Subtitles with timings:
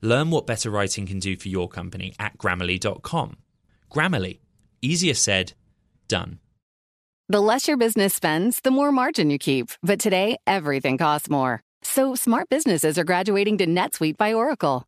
[0.00, 3.36] Learn what better writing can do for your company at grammarly.com.
[3.92, 4.40] Grammarly,
[4.80, 5.52] easier said,
[6.08, 6.38] done.
[7.28, 9.70] The less your business spends, the more margin you keep.
[9.82, 11.62] But today, everything costs more.
[11.82, 14.87] So smart businesses are graduating to NetSuite by Oracle.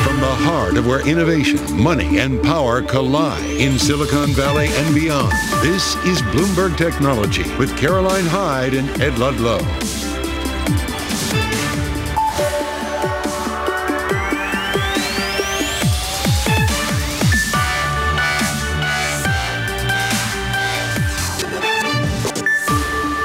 [0.00, 5.32] From the heart of where innovation, money, and power collide in Silicon Valley and beyond,
[5.62, 9.58] this is Bloomberg Technology with Caroline Hyde and Ed Ludlow.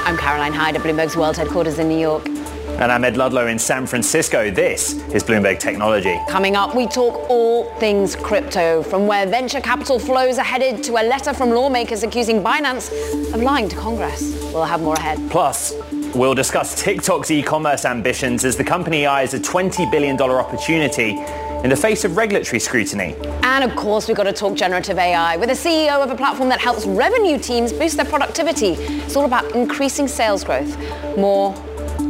[0.06, 2.37] I'm Caroline Hyde at Bloomberg's World Headquarters in New York.
[2.80, 4.52] And I'm Ed Ludlow in San Francisco.
[4.52, 6.16] This is Bloomberg Technology.
[6.30, 10.92] Coming up, we talk all things crypto, from where venture capital flows are headed to
[10.92, 12.94] a letter from lawmakers accusing Binance
[13.34, 14.22] of lying to Congress.
[14.54, 15.18] We'll have more ahead.
[15.32, 15.74] Plus,
[16.14, 21.18] we'll discuss TikTok's e-commerce ambitions as the company eyes a $20 billion opportunity
[21.64, 23.16] in the face of regulatory scrutiny.
[23.42, 26.48] And of course, we've got to talk generative AI with the CEO of a platform
[26.50, 28.74] that helps revenue teams boost their productivity.
[28.74, 30.78] It's all about increasing sales growth.
[31.18, 31.56] More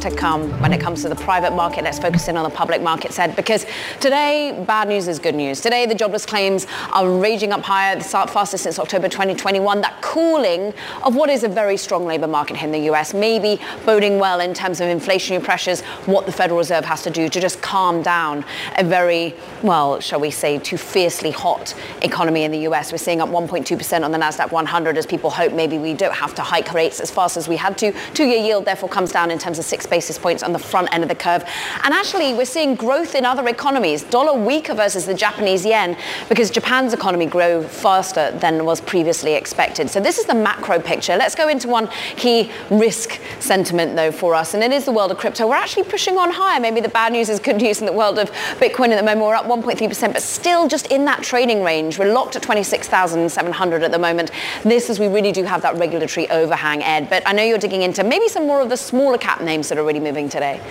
[0.02, 1.84] to come when it comes to the private market.
[1.84, 3.66] Let's focus in on the public market said because
[4.00, 5.62] today bad news is good news.
[5.62, 9.82] Today the jobless claims are raging up higher, the fastest since October 2021.
[9.82, 13.60] That cooling of what is a very strong labor market here in the US, maybe
[13.86, 17.40] boding well in terms of inflationary pressures, what the Federal Reserve has to do to
[17.40, 18.46] just calm down
[18.78, 22.92] a very, well, shall we say, too fiercely hot economy in the US.
[22.92, 26.36] We're seeing up 1.2% on the NASDAQ 100 as people hope maybe we don't have
[26.36, 27.92] to hike rates as fast as we had to.
[28.14, 31.04] Two-year yield therefore comes down in terms of six basis points on the front end
[31.04, 31.44] of the curve.
[31.84, 34.04] And actually, we're seeing growth in other economies.
[34.04, 35.98] Dollar weaker versus the Japanese yen
[36.30, 39.90] because Japan's economy grew faster than was previously expected.
[39.90, 41.16] So this is the macro picture.
[41.16, 44.54] Let's go into one key risk sentiment, though, for us.
[44.54, 45.48] And it is the world of crypto.
[45.48, 46.60] We're actually pushing on higher.
[46.60, 49.22] Maybe the bad news is good news in the world of Bitcoin at the moment.
[49.22, 51.98] We're up 1.3%, but still just in that trading range.
[51.98, 54.32] We're locked at 26,700 at the moment.
[54.64, 57.10] This is we really do have that regulatory overhang, Ed.
[57.10, 59.77] But I know you're digging into maybe some more of the smaller cap names that
[59.78, 60.62] are really moving today.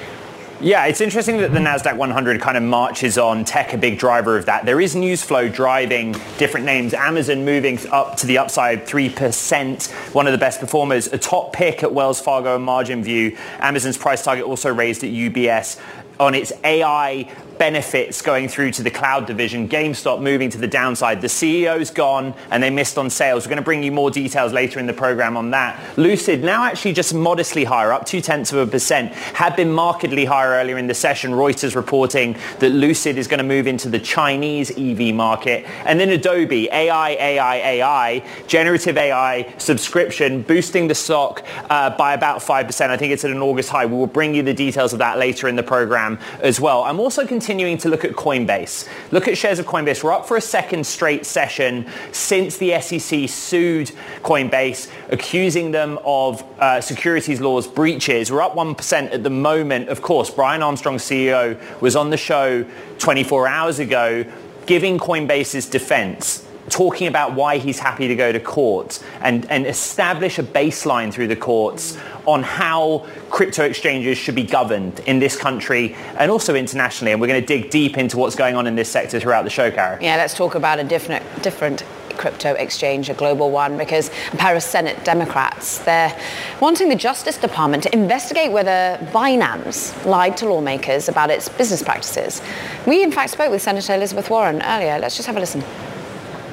[0.58, 3.44] Yeah, it's interesting that the Nasdaq 100 kind of marches on.
[3.44, 4.64] Tech, a big driver of that.
[4.64, 6.94] There is news flow driving different names.
[6.94, 10.14] Amazon moving up to the upside 3%.
[10.14, 11.08] One of the best performers.
[11.08, 13.36] A top pick at Wells Fargo and Margin View.
[13.58, 15.78] Amazon's price target also raised at UBS
[16.19, 19.69] on its AI benefits going through to the cloud division.
[19.69, 21.21] GameStop moving to the downside.
[21.21, 23.47] The CEO's gone and they missed on sales.
[23.47, 25.81] We're going to bring you more details later in the program on that.
[25.97, 29.12] Lucid now actually just modestly higher, up two tenths of a percent.
[29.12, 31.32] Had been markedly higher earlier in the session.
[31.32, 35.65] Reuters reporting that Lucid is going to move into the Chinese EV market.
[35.84, 42.41] And then Adobe, AI, AI, AI, generative AI subscription boosting the stock uh, by about
[42.41, 42.91] 5%.
[42.91, 43.87] I think it's at an August high.
[43.87, 46.05] We will bring you the details of that later in the program
[46.40, 46.82] as well.
[46.84, 48.88] I'm also continuing to look at Coinbase.
[49.10, 50.02] Look at shares of Coinbase.
[50.02, 56.44] We're up for a second straight session since the SEC sued Coinbase, accusing them of
[56.60, 58.30] uh, securities laws breaches.
[58.30, 59.88] We're up 1% at the moment.
[59.88, 62.64] Of course, Brian Armstrong, CEO, was on the show
[62.98, 64.24] 24 hours ago
[64.66, 70.38] giving Coinbase's defense talking about why he's happy to go to court and, and establish
[70.38, 71.97] a baseline through the courts
[72.27, 77.13] on how crypto exchanges should be governed in this country and also internationally.
[77.13, 79.51] And we're going to dig deep into what's going on in this sector throughout the
[79.51, 80.03] show, Kara.
[80.03, 81.84] Yeah, let's talk about a different, different
[82.16, 86.19] crypto exchange, a global one, because a pair of Senate Democrats, they're
[86.60, 92.42] wanting the Justice Department to investigate whether Binance lied to lawmakers about its business practices.
[92.86, 94.98] We, in fact, spoke with Senator Elizabeth Warren earlier.
[94.98, 95.62] Let's just have a listen.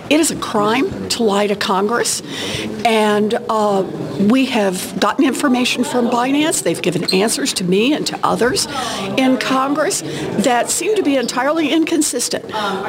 [0.09, 2.21] It is a crime to lie to Congress.
[2.85, 3.83] And uh,
[4.29, 6.63] we have gotten information from Binance.
[6.63, 8.67] They've given answers to me and to others
[9.17, 10.01] in Congress
[10.44, 12.45] that seem to be entirely inconsistent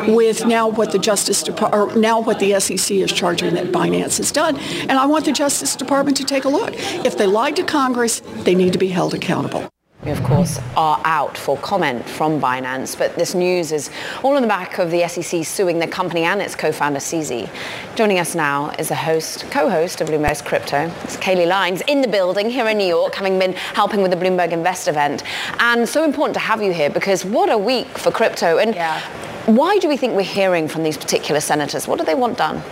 [0.09, 4.33] with now what the Justice Department, now what the SEC is charging that Binance has
[4.33, 4.57] done.
[4.57, 6.73] And I want the Justice Department to take a look.
[7.05, 9.74] If they lied to Congress, they need to be held accountable.
[10.05, 13.89] We, of course, are out for comment from Binance, but this news is
[14.23, 17.49] all on the back of the SEC suing the company and its co-founder, CZ.
[17.95, 20.93] Joining us now is the host, co-host of Bloomberg's Crypto.
[21.05, 24.17] It's Kailey Leinz in the building here in New York, having been helping with the
[24.19, 25.23] Bloomberg Invest event.
[25.59, 28.59] And so important to have you here because what a week for crypto.
[28.59, 29.01] And yeah.
[29.47, 31.87] Why do we think we're hearing from these particular senators?
[31.87, 32.63] What do they want done?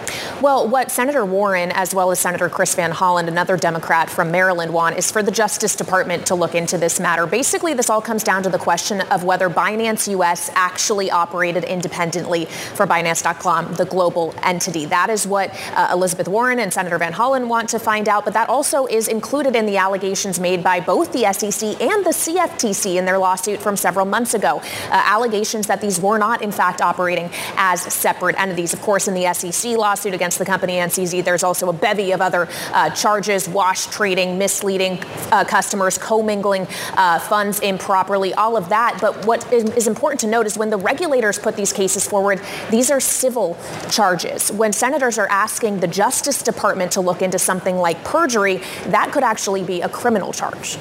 [0.41, 4.73] Well, what Senator Warren, as well as Senator Chris Van Hollen, another Democrat from Maryland,
[4.73, 7.22] want is for the Justice Department to look into this matter.
[7.27, 12.47] Basically, this all comes down to the question of whether Binance US actually operated independently
[12.47, 14.87] for Binance.com, the global entity.
[14.87, 18.35] That is what uh, Elizabeth Warren and Senator Van Hollen want to find out, but
[18.35, 22.97] that also is included in the allegations made by both the SEC and the CFTC
[22.97, 24.61] in their lawsuit from several months ago.
[24.63, 28.73] Uh, allegations that these were not, in fact, operating as separate entities.
[28.73, 32.21] Of course, in the SEC lawsuit against the company NCZ, there's also a bevy of
[32.21, 36.67] other uh, charges, wash trading, misleading uh, customers, commingling
[37.13, 38.99] uh, funds improperly, all of that.
[39.01, 42.91] But what is important to note is when the regulators put these cases forward, these
[42.91, 43.57] are civil
[43.91, 44.51] charges.
[44.51, 48.57] When senators are asking the Justice Department to look into something like perjury,
[48.87, 50.79] that could actually be a criminal charge.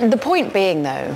[0.00, 1.14] The point being, though,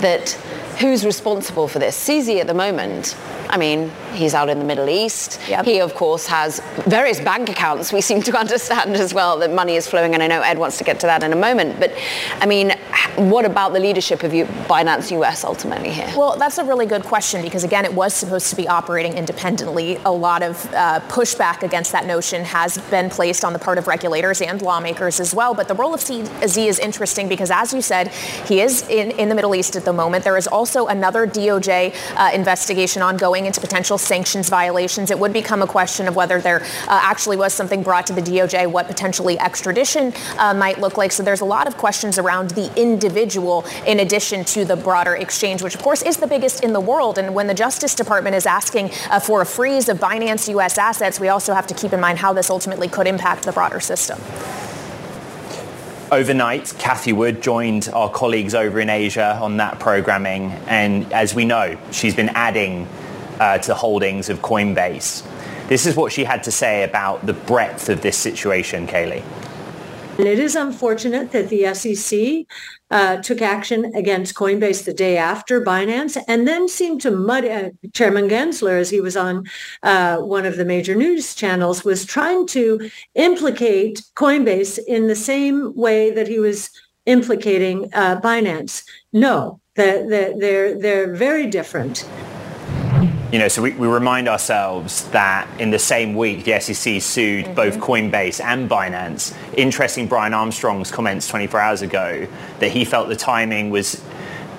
[0.00, 0.30] that
[0.78, 1.96] who's responsible for this?
[1.96, 3.16] CZ at the moment,
[3.48, 5.40] I mean, he's out in the Middle East.
[5.48, 5.64] Yep.
[5.64, 7.92] He, of course, has various bank accounts.
[7.92, 10.78] We seem to understand as well that money is flowing, and I know Ed wants
[10.78, 11.78] to get to that in a moment.
[11.78, 11.92] But,
[12.40, 12.74] I mean,
[13.16, 16.12] what about the leadership of Binance US ultimately here?
[16.16, 19.96] Well, that's a really good question because, again, it was supposed to be operating independently.
[20.04, 23.86] A lot of uh, pushback against that notion has been placed on the part of
[23.86, 25.54] regulators and lawmakers as well.
[25.54, 28.08] But the role of CZ is interesting because, as you said,
[28.46, 30.24] he is in, in the Middle East at the moment.
[30.24, 35.10] There is also another DOJ uh, investigation ongoing into potential sanctions violations.
[35.10, 38.22] It would become a question of whether there uh, actually was something brought to the
[38.22, 41.12] DOJ, what potentially extradition uh, might look like.
[41.12, 42.70] So there's a lot of questions around the
[43.04, 46.80] individual in addition to the broader exchange, which of course is the biggest in the
[46.80, 47.18] world.
[47.18, 50.78] And when the Justice Department is asking uh, for a freeze of Binance U.S.
[50.78, 53.80] assets, we also have to keep in mind how this ultimately could impact the broader
[53.80, 54.18] system.
[56.10, 60.52] Overnight, Cathie Wood joined our colleagues over in Asia on that programming.
[60.66, 62.86] And as we know, she's been adding
[63.40, 65.26] uh, to holdings of Coinbase.
[65.68, 69.24] This is what she had to say about the breadth of this situation, Kailey.
[70.16, 72.46] And it is unfortunate that the SEC
[72.88, 77.70] uh, took action against Coinbase the day after Binance and then seemed to mud uh,
[77.92, 79.44] Chairman Gensler, as he was on
[79.82, 85.74] uh, one of the major news channels, was trying to implicate Coinbase in the same
[85.74, 86.70] way that he was
[87.06, 88.84] implicating uh, Binance.
[89.12, 92.08] No, the, they're, they're very different.
[93.34, 97.46] You know, so we, we remind ourselves that in the same week, the SEC sued
[97.46, 97.54] mm-hmm.
[97.54, 99.36] both Coinbase and Binance.
[99.56, 102.28] Interesting Brian Armstrong's comments 24 hours ago
[102.60, 104.00] that he felt the timing was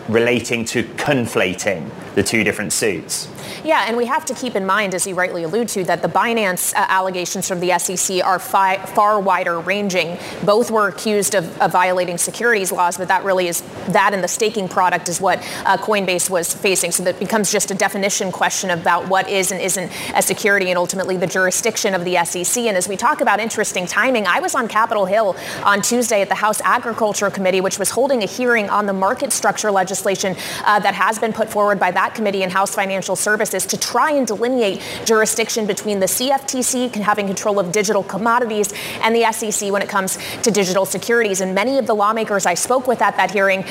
[0.10, 3.27] relating to conflating the two different suits.
[3.63, 6.07] Yeah, and we have to keep in mind, as you rightly allude to, that the
[6.07, 10.17] Binance uh, allegations from the SEC are fi- far wider ranging.
[10.44, 14.27] Both were accused of, of, violating securities laws, but that really is that and the
[14.29, 16.91] staking product is what uh, Coinbase was facing.
[16.91, 20.77] So that becomes just a definition question about what is and isn't a security and
[20.77, 22.63] ultimately the jurisdiction of the SEC.
[22.63, 26.29] And as we talk about interesting timing, I was on Capitol Hill on Tuesday at
[26.29, 30.79] the House Agriculture Committee, which was holding a hearing on the market structure legislation uh,
[30.79, 34.27] that has been put forward by that committee and House Financial Services to try and
[34.27, 39.89] delineate jurisdiction between the CFTC having control of digital commodities and the SEC when it
[39.89, 41.41] comes to digital securities.
[41.41, 43.65] And many of the lawmakers I spoke with at that hearing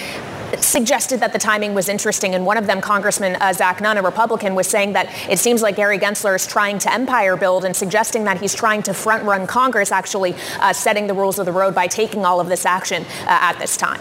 [0.60, 2.34] suggested that the timing was interesting.
[2.34, 5.62] And one of them, Congressman uh, Zach Nunn, a Republican, was saying that it seems
[5.62, 9.24] like Gary Gensler is trying to empire build and suggesting that he's trying to front
[9.24, 12.64] run Congress, actually uh, setting the rules of the road by taking all of this
[12.66, 14.00] action uh, at this time.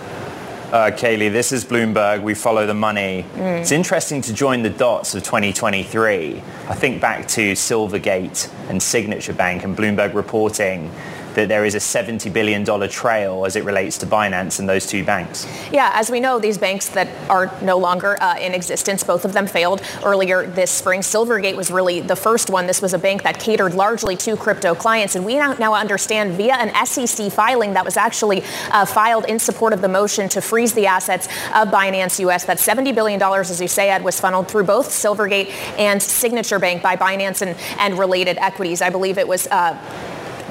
[0.74, 2.24] Uh, Kailey, this is Bloomberg.
[2.24, 3.28] We follow the money.
[3.36, 3.62] Mm.
[3.62, 6.42] It's interesting to join the dots of 2023.
[6.68, 10.90] I think back to Silvergate and Signature Bank and Bloomberg reporting
[11.36, 15.04] that there is a $70 billion trail as it relates to Binance and those two
[15.04, 15.48] banks.
[15.72, 19.34] Yeah, as we know, these banks that are no longer uh, in existence, both of
[19.34, 21.02] them failed earlier this spring.
[21.02, 22.68] Silvergate was really the first one.
[22.68, 25.16] This was a bank that catered largely to crypto clients.
[25.16, 29.74] And we now understand via an SEC filing that was actually uh, filed in support
[29.74, 33.68] of the motion to freeze the assets of Binance US, that $70 billion, as you
[33.68, 38.38] say, Ed, was funneled through both Silvergate and Signature Bank by Binance and, and related
[38.38, 38.82] equities.
[38.82, 39.78] I believe it was uh,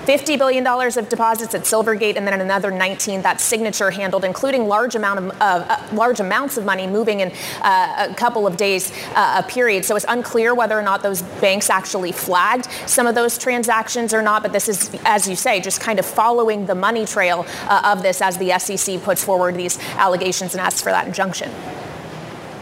[0.06, 4.96] $50 billion of deposits at Silvergate and then another 19 that Signature handled, including large,
[4.96, 7.30] amount of, uh, uh, large amounts of money moving in
[7.62, 9.84] uh, a couple of days uh, a period.
[9.84, 14.22] So it's unclear whether or not those banks actually flagged some of those transactions or
[14.22, 14.42] not.
[14.42, 18.02] But this is, as you say, just kind of following the money trail uh, of
[18.02, 21.48] this as the SEC puts forward these allegations and asks for that injunction.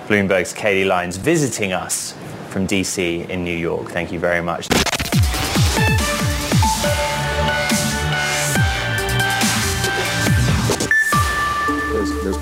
[0.09, 2.14] Bloomberg's Kailey Leinz visiting us
[2.50, 3.90] from DC in New York.
[3.90, 4.68] Thank you very much.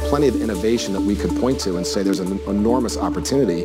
[0.09, 3.65] Plenty of innovation that we could point to and say there's an enormous opportunity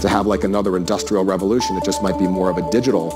[0.00, 1.76] to have like another industrial revolution.
[1.76, 3.10] It just might be more of a digital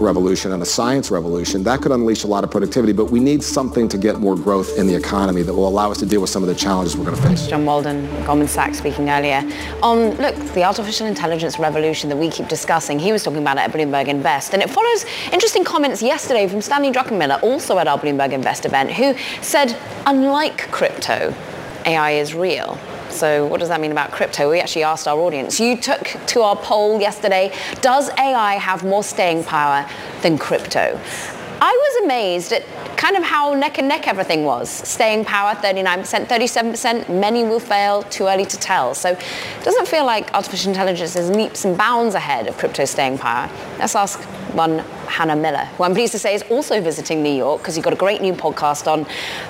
[0.00, 1.62] revolution and a science revolution.
[1.62, 4.78] That could unleash a lot of productivity, but we need something to get more growth
[4.78, 7.04] in the economy that will allow us to deal with some of the challenges we're
[7.04, 7.46] going to face.
[7.46, 9.46] John Waldron, Goldman Sachs speaking earlier.
[9.82, 13.60] On, look, the artificial intelligence revolution that we keep discussing, he was talking about it
[13.60, 14.54] at Bloomberg Invest.
[14.54, 18.90] And it follows interesting comments yesterday from Stanley Druckenmiller, also at our Bloomberg Invest event,
[18.90, 19.76] who said,
[20.06, 21.34] unlike crypto,
[21.86, 22.78] AI is real.
[23.10, 24.50] So what does that mean about crypto?
[24.50, 25.58] We actually asked our audience.
[25.58, 29.88] You took to our poll yesterday, does AI have more staying power
[30.22, 30.98] than crypto?
[31.62, 32.64] I was amazed at
[32.96, 34.70] kind of how neck and neck everything was.
[34.70, 38.94] Staying power, 39%, 37%, many will fail, too early to tell.
[38.94, 43.18] So it doesn't feel like artificial intelligence is leaps and bounds ahead of crypto staying
[43.18, 43.50] power.
[43.78, 44.20] Let's ask
[44.54, 47.84] one Hannah Miller, who I'm pleased to say is also visiting New York because you've
[47.84, 49.06] got a great new podcast on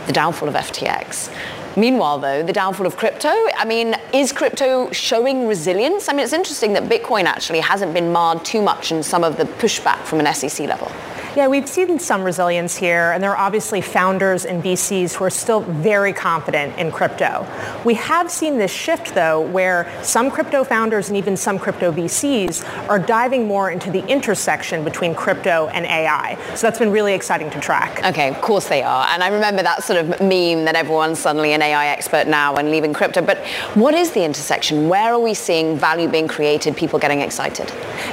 [0.07, 1.31] the downfall of FTX.
[1.77, 6.09] Meanwhile, though, the downfall of crypto, I mean, is crypto showing resilience?
[6.09, 9.37] I mean, it's interesting that Bitcoin actually hasn't been marred too much in some of
[9.37, 10.91] the pushback from an SEC level.
[11.37, 15.31] Yeah, we've seen some resilience here, and there are obviously founders and VCs who are
[15.31, 17.47] still very confident in crypto.
[17.85, 22.89] We have seen this shift, though, where some crypto founders and even some crypto VCs
[22.89, 26.37] are diving more into the intersection between crypto and AI.
[26.57, 28.05] So that's been really exciting to track.
[28.05, 29.07] Okay, of course they are.
[29.11, 32.71] And I remember that sort of meme that everyone suddenly an AI expert now and
[32.71, 33.21] leaving crypto.
[33.21, 33.39] But
[33.75, 34.89] what is the intersection?
[34.89, 37.71] Where are we seeing value being created, people getting excited?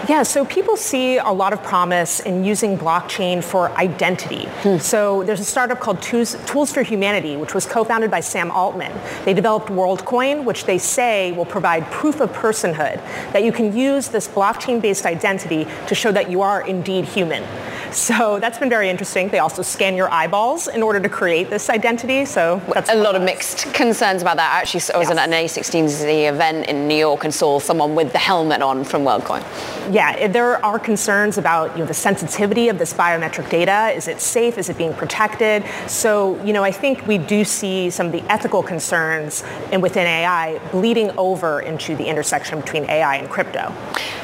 [0.09, 4.45] Yeah, so people see a lot of promise in using blockchain for identity.
[4.63, 4.77] Hmm.
[4.77, 8.93] So there's a startup called Tools for Humanity, which was co-founded by Sam Altman.
[9.23, 13.01] They developed WorldCoin, which they say will provide proof of personhood,
[13.31, 17.43] that you can use this blockchain-based identity to show that you are indeed human.
[17.91, 19.29] So that's been very interesting.
[19.29, 22.25] They also scan your eyeballs in order to create this identity.
[22.25, 24.51] So that's a lot of mixed concerns about that.
[24.61, 25.17] Actually, I was yes.
[25.17, 29.03] at an A16Z event in New York and saw someone with the helmet on from
[29.03, 29.43] WorldCoin.
[29.91, 33.95] Yeah, there are concerns about you know the sensitivity of this biometric data.
[33.95, 34.57] Is it safe?
[34.57, 35.63] Is it being protected?
[35.87, 40.07] So you know, I think we do see some of the ethical concerns and within
[40.07, 43.73] AI bleeding over into the intersection between AI and crypto.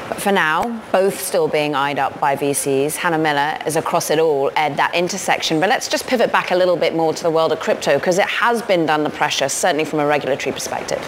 [0.08, 2.96] But for now, both still being eyed up by VCs.
[2.96, 5.60] Hannah Miller is across it all at that intersection.
[5.60, 8.18] But let's just pivot back a little bit more to the world of crypto because
[8.18, 11.00] it has been under pressure, certainly from a regulatory perspective.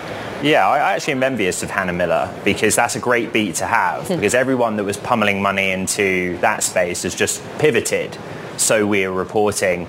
[0.43, 4.09] Yeah, I actually am envious of Hannah Miller because that's a great beat to have
[4.09, 4.17] hmm.
[4.17, 8.17] because everyone that was pummeling money into that space has just pivoted.
[8.57, 9.87] So we're reporting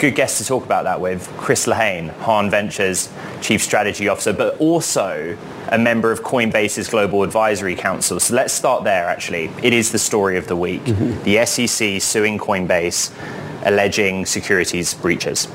[0.00, 3.10] good guest to talk about that with, Chris Lehane, Haun Ventures
[3.42, 5.36] Chief Strategy Officer, but also
[5.68, 8.18] a member of Coinbase's Global Advisory Council.
[8.18, 9.50] So let's start there, actually.
[9.62, 10.82] It is the story of the week.
[10.84, 11.22] Mm-hmm.
[11.22, 13.12] The SEC suing Coinbase,
[13.64, 15.46] alleging securities breaches.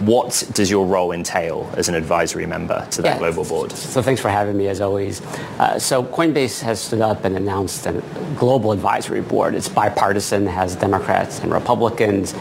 [0.00, 3.18] What does your role entail as an advisory member to that yeah.
[3.18, 3.72] global board?
[3.72, 5.22] So thanks for having me as always.
[5.58, 8.02] Uh, so Coinbase has stood up and announced a
[8.36, 9.54] global advisory board.
[9.54, 12.34] It's bipartisan, has Democrats and Republicans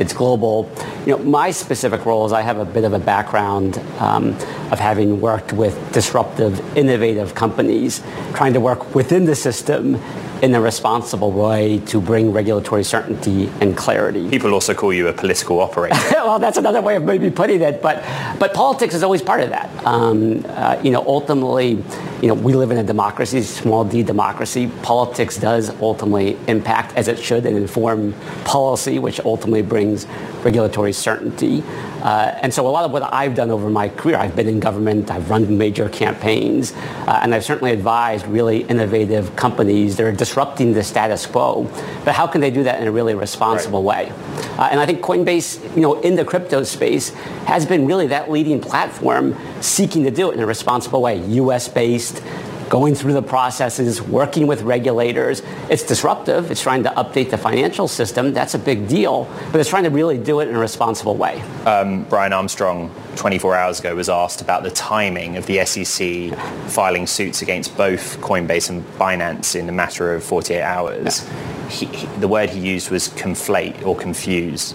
[0.00, 0.70] it's global.
[1.06, 4.30] You know, my specific role is I have a bit of a background um,
[4.70, 8.02] of having worked with disruptive, innovative companies,
[8.34, 10.00] trying to work within the system
[10.42, 14.28] in a responsible way to bring regulatory certainty and clarity.
[14.30, 15.96] People also call you a political operator.
[16.12, 18.04] well, that's another way of maybe putting it, but
[18.38, 19.68] but politics is always part of that.
[19.84, 21.82] Um, uh, you know, ultimately
[22.20, 24.68] you know, we live in a democracy, small d democracy.
[24.82, 28.12] Politics does ultimately impact, as it should, and inform
[28.44, 30.06] policy, which ultimately brings
[30.42, 31.62] regulatory certainty.
[32.02, 34.58] Uh, and so a lot of what I've done over my career, I've been in
[34.58, 36.72] government, I've run major campaigns,
[37.06, 41.64] uh, and I've certainly advised really innovative companies that are disrupting the status quo.
[42.04, 44.12] But how can they do that in a really responsible right.
[44.12, 44.12] way?
[44.58, 47.10] Uh, and I think Coinbase, you know, in the crypto space
[47.46, 52.22] has been really that leading platform seeking to do it in a responsible way, U.S.-based,
[52.68, 55.42] going through the processes, working with regulators.
[55.70, 56.50] It's disruptive.
[56.50, 58.32] It's trying to update the financial system.
[58.32, 59.28] That's a big deal.
[59.50, 61.40] But it's trying to really do it in a responsible way.
[61.64, 66.36] Um, Brian Armstrong, 24 hours ago, was asked about the timing of the SEC
[66.68, 71.24] filing suits against both Coinbase and Binance in a matter of 48 hours.
[71.24, 71.68] Yeah.
[71.68, 74.74] He, he, the word he used was conflate or confuse.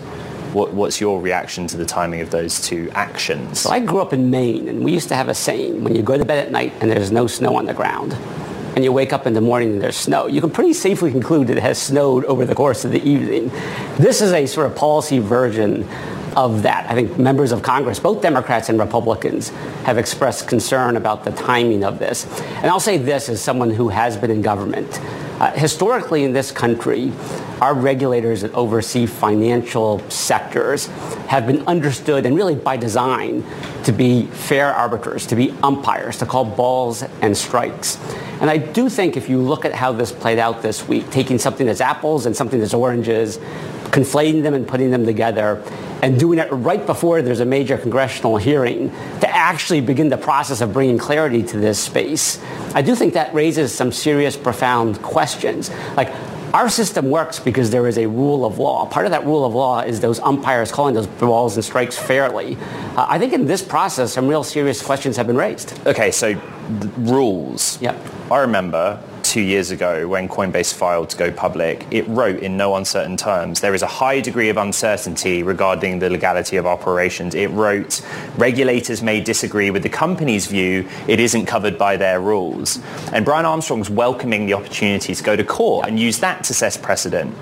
[0.53, 3.61] What, what's your reaction to the timing of those two actions?
[3.61, 6.03] So I grew up in Maine, and we used to have a saying, when you
[6.03, 8.13] go to bed at night and there's no snow on the ground,
[8.75, 11.47] and you wake up in the morning and there's snow, you can pretty safely conclude
[11.47, 13.49] that it has snowed over the course of the evening.
[13.97, 15.87] This is a sort of policy version
[16.35, 16.89] of that.
[16.89, 19.49] I think members of Congress, both Democrats and Republicans,
[19.85, 22.25] have expressed concern about the timing of this.
[22.41, 24.99] And I'll say this as someone who has been in government.
[25.43, 27.11] Uh, historically in this country,
[27.59, 30.85] our regulators that oversee financial sectors
[31.27, 33.43] have been understood and really by design
[33.83, 37.97] to be fair arbiters, to be umpires, to call balls and strikes.
[38.39, 41.37] And I do think if you look at how this played out this week, taking
[41.37, 43.37] something that's apples and something that's oranges,
[43.93, 45.63] conflating them and putting them together,
[46.01, 48.89] and doing it right before there's a major congressional hearing
[49.21, 53.33] to actually begin the process of bringing clarity to this space, I do think that
[53.33, 55.69] raises some serious, profound questions.
[55.95, 56.11] Like,
[56.53, 58.85] our system works because there is a rule of law.
[58.85, 62.57] Part of that rule of law is those umpires calling those balls and strikes fairly.
[62.95, 65.73] Uh, I think in this process, some real serious questions have been raised.
[65.87, 66.39] Okay, so
[66.97, 67.81] rules.
[67.81, 67.97] Yep.
[68.31, 69.01] I remember
[69.33, 73.61] two years ago when Coinbase filed to go public, it wrote in no uncertain terms,
[73.61, 77.33] there is a high degree of uncertainty regarding the legality of operations.
[77.33, 78.05] It wrote,
[78.37, 82.77] regulators may disagree with the company's view, it isn't covered by their rules.
[83.11, 86.77] And Brian Armstrong's welcoming the opportunity to go to court and use that to set
[86.83, 87.35] precedent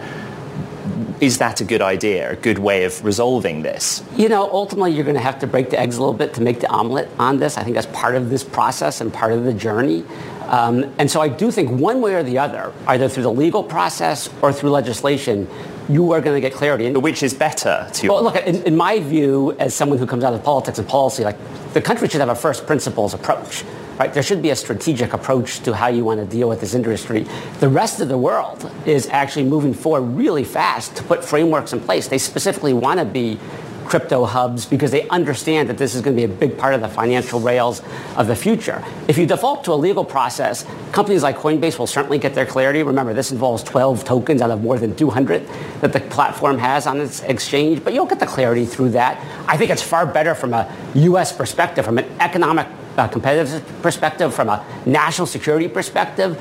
[1.21, 4.03] is that a good idea, a good way of resolving this?
[4.17, 6.41] You know, ultimately, you're going to have to break the eggs a little bit to
[6.41, 7.57] make the omelet on this.
[7.57, 10.03] I think that's part of this process and part of the journey.
[10.47, 13.63] Um, and so I do think one way or the other, either through the legal
[13.63, 15.47] process or through legislation,
[15.87, 16.87] you are going to get clarity.
[16.87, 20.23] And which is better to Well, look, in, in my view, as someone who comes
[20.23, 21.37] out of politics and policy, like
[21.73, 23.63] the country should have a first principles approach.
[24.01, 24.11] Right?
[24.11, 27.27] There should be a strategic approach to how you want to deal with this industry.
[27.59, 31.81] The rest of the world is actually moving forward really fast to put frameworks in
[31.81, 32.07] place.
[32.07, 33.37] They specifically want to be
[33.85, 36.81] crypto hubs because they understand that this is going to be a big part of
[36.81, 37.83] the financial rails
[38.17, 38.83] of the future.
[39.07, 42.81] If you default to a legal process, companies like Coinbase will certainly get their clarity.
[42.81, 45.47] Remember, this involves 12 tokens out of more than 200
[45.81, 49.23] that the platform has on its exchange, but you'll get the clarity through that.
[49.47, 51.31] I think it's far better from a U.S.
[51.31, 52.65] perspective, from an economic
[52.97, 56.39] uh, competitive perspective, from a national security perspective,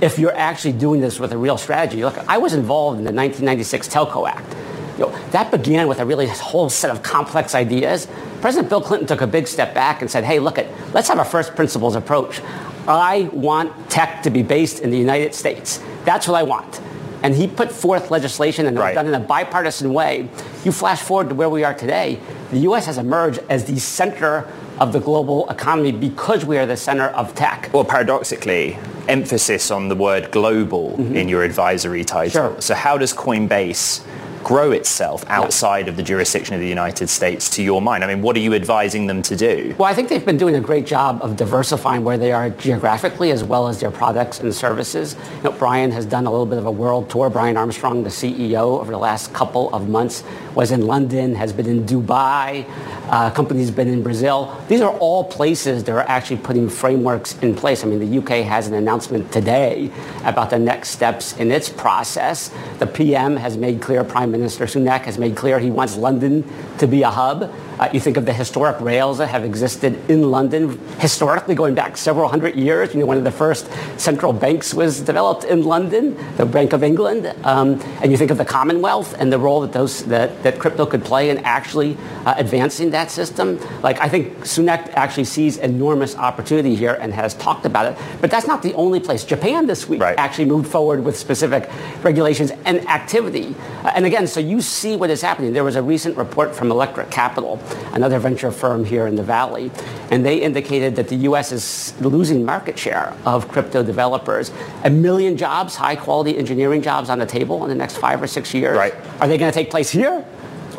[0.00, 2.02] if you're actually doing this with a real strategy.
[2.02, 4.56] Look, I was involved in the 1996 Telco Act.
[4.98, 8.06] You know, that began with a really whole set of complex ideas.
[8.40, 11.18] President Bill Clinton took a big step back and said, hey, look, at, let's have
[11.18, 12.40] a first principles approach.
[12.86, 15.82] I want tech to be based in the United States.
[16.04, 16.80] That's what I want.
[17.22, 20.28] And he put forth legislation and it was done in a bipartisan way.
[20.64, 22.18] You flash forward to where we are today,
[22.50, 22.86] the U.S.
[22.86, 27.34] has emerged as the center of the global economy because we are the center of
[27.34, 27.70] tech.
[27.72, 31.16] Well, paradoxically, emphasis on the word global mm-hmm.
[31.16, 32.50] in your advisory title.
[32.50, 32.60] Sure.
[32.60, 34.04] So how does Coinbase
[34.42, 38.04] grow itself outside of the jurisdiction of the United States to your mind?
[38.04, 39.74] I mean, what are you advising them to do?
[39.78, 43.30] Well, I think they've been doing a great job of diversifying where they are geographically
[43.30, 45.16] as well as their products and services.
[45.38, 47.30] You know, Brian has done a little bit of a world tour.
[47.30, 50.24] Brian Armstrong, the CEO, over the last couple of months
[50.54, 52.66] was in London, has been in Dubai,
[53.08, 54.56] uh, companies been in Brazil.
[54.68, 57.84] These are all places that are actually putting frameworks in place.
[57.84, 59.90] I mean, the UK has an announcement today
[60.24, 62.50] about the next steps in its process.
[62.78, 66.44] The PM has made clear, Prime Minister Sunak has made clear he wants London
[66.78, 67.52] to be a hub.
[67.80, 71.96] Uh, you think of the historic rails that have existed in London, historically going back
[71.96, 72.92] several hundred years.
[72.92, 76.82] You know, one of the first central banks was developed in London, the Bank of
[76.82, 77.34] England.
[77.42, 80.84] Um, and you think of the Commonwealth and the role that those that, that crypto
[80.84, 83.58] could play in actually uh, advancing that system.
[83.80, 87.98] Like I think Sunak actually sees enormous opportunity here and has talked about it.
[88.20, 89.24] But that's not the only place.
[89.24, 90.18] Japan this week right.
[90.18, 91.70] actually moved forward with specific
[92.04, 93.54] regulations and activity.
[93.84, 95.54] Uh, and again, so you see what is happening.
[95.54, 97.56] There was a recent report from Electric Capital
[97.92, 99.70] another venture firm here in the Valley,
[100.10, 101.52] and they indicated that the U.S.
[101.52, 104.52] is losing market share of crypto developers.
[104.84, 108.26] A million jobs, high quality engineering jobs on the table in the next five or
[108.26, 108.76] six years.
[108.76, 108.94] Right.
[109.20, 110.24] Are they going to take place here?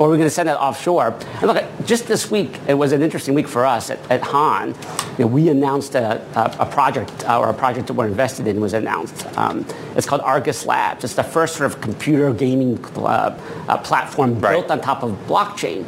[0.01, 1.15] or are we're going to send it offshore.
[1.41, 4.69] And look, just this week, it was an interesting week for us at, at Haun.
[4.69, 8.47] You know, we announced a, a, a project, uh, or a project that we're invested
[8.47, 9.27] in was announced.
[9.37, 9.63] Um,
[9.95, 11.03] it's called Argus Labs.
[11.03, 14.53] It's the first sort of computer gaming uh, uh, platform right.
[14.53, 15.85] built on top of blockchain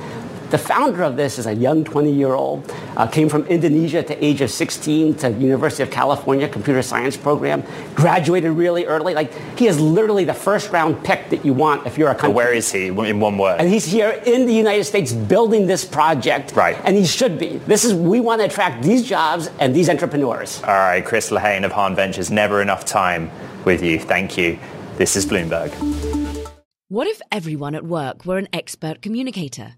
[0.53, 4.51] the founder of this is a young 20-year-old, uh, came from Indonesia to age of
[4.51, 7.63] 16 to University of California computer science program,
[7.95, 9.15] graduated really early.
[9.15, 12.35] Like he is literally the first round pick that you want if you're a country.
[12.35, 13.59] Where is he in one word?
[13.59, 16.51] And he's here in the United States building this project.
[16.51, 16.77] Right.
[16.83, 17.57] And he should be.
[17.65, 20.61] This is we want to attract these jobs and these entrepreneurs.
[20.61, 22.29] All right, Chris Lehane of Haun Ventures.
[22.29, 23.31] Never enough time
[23.65, 23.97] with you.
[23.97, 24.59] Thank you.
[24.97, 25.73] This is Bloomberg.
[26.89, 29.77] What if everyone at work were an expert communicator?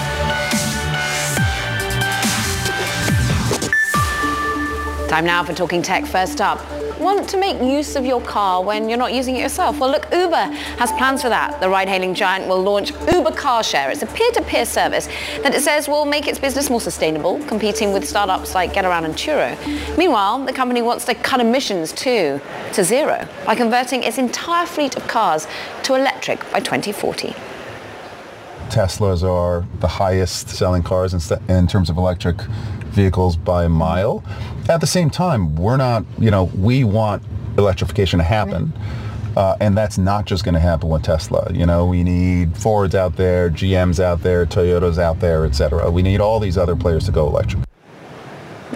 [5.11, 6.05] Time now for Talking Tech.
[6.05, 6.57] First up,
[6.97, 9.77] want to make use of your car when you're not using it yourself?
[9.77, 10.45] Well, look, Uber
[10.79, 11.59] has plans for that.
[11.59, 13.91] The ride-hailing giant will launch Uber Car Share.
[13.91, 15.09] It's a peer-to-peer service
[15.43, 19.13] that it says will make its business more sustainable, competing with startups like Getaround and
[19.13, 19.97] Turo.
[19.97, 22.39] Meanwhile, the company wants to cut emissions too
[22.71, 25.45] to zero by converting its entire fleet of cars
[25.83, 27.35] to electric by 2040.
[28.71, 32.41] Teslas are the highest selling cars in, in terms of electric
[32.91, 34.23] vehicles by a mile.
[34.69, 37.23] At the same time, we're not, you know, we want
[37.57, 38.73] electrification to happen.
[39.35, 41.49] Uh, and that's not just going to happen with Tesla.
[41.53, 45.89] You know, we need Fords out there, GMs out there, Toyotas out there, et cetera.
[45.89, 47.63] We need all these other players to go electric.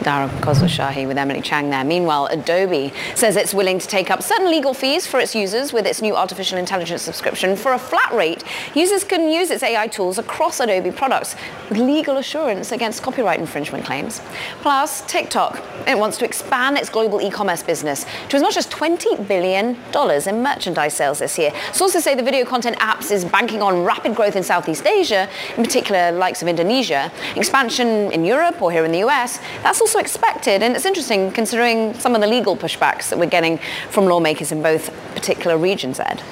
[0.03, 1.83] Dara Khosrowshahi with Emily Chang there.
[1.83, 5.85] Meanwhile, Adobe says it's willing to take up certain legal fees for its users with
[5.85, 7.55] its new artificial intelligence subscription.
[7.55, 11.35] For a flat rate, users can use its AI tools across Adobe products
[11.69, 14.21] with legal assurance against copyright infringement claims.
[14.61, 19.27] Plus, TikTok, it wants to expand its global e-commerce business to as much as $20
[19.27, 21.51] billion in merchandise sales this year.
[21.71, 25.63] Sources say the video content apps is banking on rapid growth in Southeast Asia, in
[25.63, 29.39] particular likes of Indonesia, expansion in Europe or here in the US.
[29.63, 33.59] That's also expected, and it's interesting considering some of the legal pushbacks that we're getting
[33.91, 36.23] from lawmakers in both particular regions, Ed.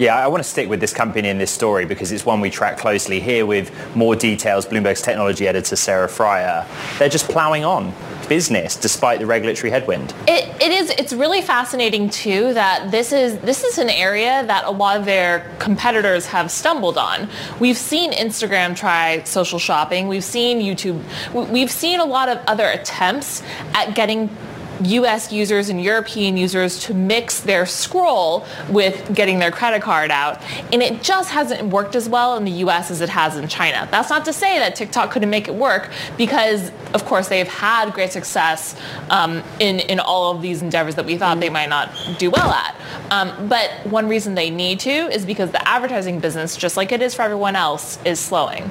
[0.00, 2.48] Yeah, I want to stick with this company in this story because it's one we
[2.48, 4.64] track closely here with more details.
[4.64, 6.66] Bloomberg's technology editor Sarah Frier.
[6.98, 7.92] They're just plowing on
[8.26, 10.14] business despite the regulatory headwind.
[10.26, 10.88] It, it is.
[10.88, 15.04] It's really fascinating too that this is this is an area that a lot of
[15.04, 17.28] their competitors have stumbled on.
[17.58, 20.08] We've seen Instagram try social shopping.
[20.08, 21.02] We've seen YouTube.
[21.50, 23.42] We've seen a lot of other attempts
[23.74, 24.34] at getting
[24.80, 30.40] US users and European users to mix their scroll with getting their credit card out.
[30.72, 33.88] And it just hasn't worked as well in the US as it has in China.
[33.90, 37.92] That's not to say that TikTok couldn't make it work because, of course, they've had
[37.92, 38.76] great success
[39.10, 42.50] um, in, in all of these endeavors that we thought they might not do well
[42.50, 42.76] at.
[43.10, 47.02] Um, but one reason they need to is because the advertising business, just like it
[47.02, 48.70] is for everyone else, is slowing.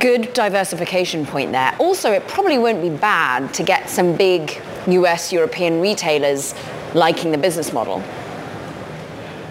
[0.00, 1.74] Good diversification point there.
[1.78, 6.54] Also, it probably won't be bad to get some big US European retailers
[6.94, 8.02] liking the business model.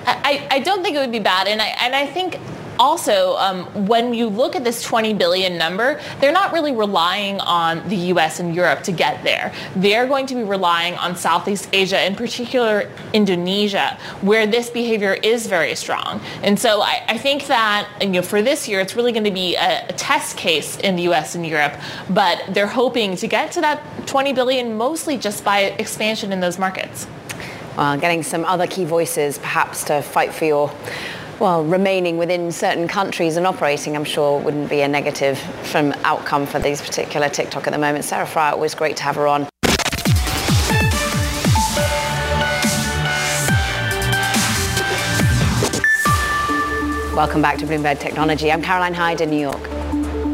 [0.08, 2.40] I, I don't think it would be bad, and I, and I think
[2.80, 7.88] also, um, when you look at this 20 billion number, they're not really relying on
[7.90, 8.40] the U.S.
[8.40, 9.54] and Europe to get there.
[9.76, 15.48] They're going to be relying on Southeast Asia, in particular Indonesia, where this behavior is
[15.48, 16.22] very strong.
[16.44, 19.32] And so I, I think that you know, for this year, it's really going to
[19.32, 21.36] be a, a test case in the U.S.
[21.36, 21.74] and Europe,
[22.10, 26.60] but they're hoping to get to that 20 billion mostly just by expansion in those
[26.60, 27.08] markets.
[27.78, 30.72] Well, getting some other key voices perhaps to fight for your
[31.40, 36.46] well, remaining within certain countries and operating, I'm sure, wouldn't be a negative from outcome
[36.46, 38.06] for these particular TikTok at the moment.
[38.06, 39.48] Sarah Frier, always great to have her on.
[47.14, 48.52] Welcome back to Bloomberg Technology.
[48.52, 49.70] I'm Caroline Hyde in New York.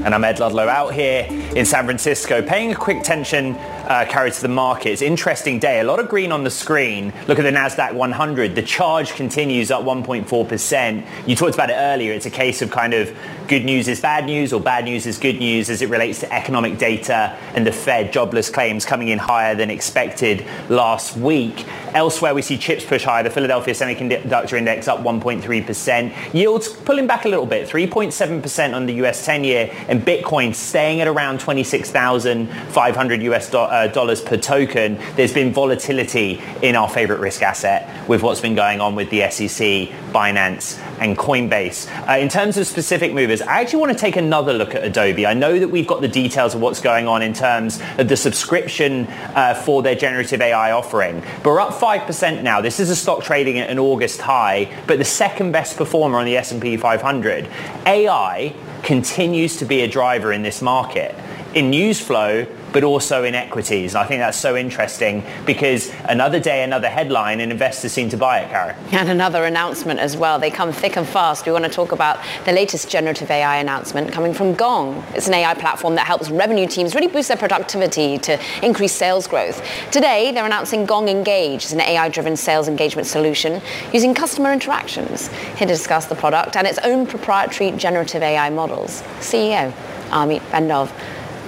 [0.03, 3.55] And I'm Ed Ludlow out here in San Francisco, paying a quick attention
[3.91, 5.01] uh, carried to the markets.
[5.01, 5.81] Interesting day.
[5.81, 7.11] A lot of green on the screen.
[7.27, 8.55] Look at the Nasdaq 100.
[8.55, 11.27] The charge continues up 1.4%.
[11.27, 12.13] You talked about it earlier.
[12.13, 13.13] It's a case of kind of
[13.49, 16.33] good news is bad news or bad news is good news as it relates to
[16.33, 21.65] economic data and the Fed jobless claims coming in higher than expected last week.
[21.93, 23.23] Elsewhere, we see chips push higher.
[23.23, 26.33] The Philadelphia Semiconductor Index up 1.3%.
[26.33, 31.01] Yields pulling back a little bit, 3.7% on the US 10 year, and Bitcoin staying
[31.01, 37.41] at around 26,500 US uh, dollars per token, there's been volatility in our favorite risk
[37.41, 41.89] asset with what's been going on with the SEC, Binance, and Coinbase.
[42.07, 45.25] Uh, in terms of specific movers, I actually want to take another look at Adobe.
[45.25, 48.15] I know that we've got the details of what's going on in terms of the
[48.15, 52.61] subscription uh, for their generative AI offering, but we're up 5% now.
[52.61, 56.25] This is a stock trading at an August high, but the second best performer on
[56.25, 57.49] the S&P 500.
[57.87, 61.15] AI continues to be a driver in this market.
[61.55, 63.95] In news flow, but also in equities.
[63.95, 68.17] And I think that's so interesting because another day, another headline, and investors seem to
[68.17, 68.75] buy it, Karen.
[68.91, 70.39] And another announcement as well.
[70.39, 71.45] They come thick and fast.
[71.45, 75.03] We want to talk about the latest generative AI announcement coming from Gong.
[75.13, 79.27] It's an AI platform that helps revenue teams really boost their productivity to increase sales
[79.27, 79.61] growth.
[79.91, 81.71] Today, they're announcing Gong Engage.
[81.71, 83.61] An AI-driven sales engagement solution
[83.93, 85.27] using customer interactions.
[85.27, 89.71] Here to discuss the product and its own proprietary generative AI models, CEO
[90.09, 90.91] Amit Bendov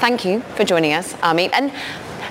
[0.03, 1.51] thank you for joining us, Amit.
[1.53, 1.71] And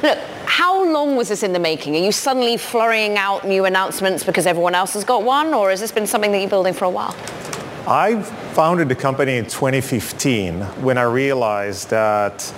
[0.03, 1.97] look, how long was this in the making?
[1.97, 5.81] Are you suddenly flurrying out new announcements because everyone else has got one, or has
[5.81, 7.17] this been something that you're building for a while?
[7.89, 12.53] I founded the company in 2015 when I realized that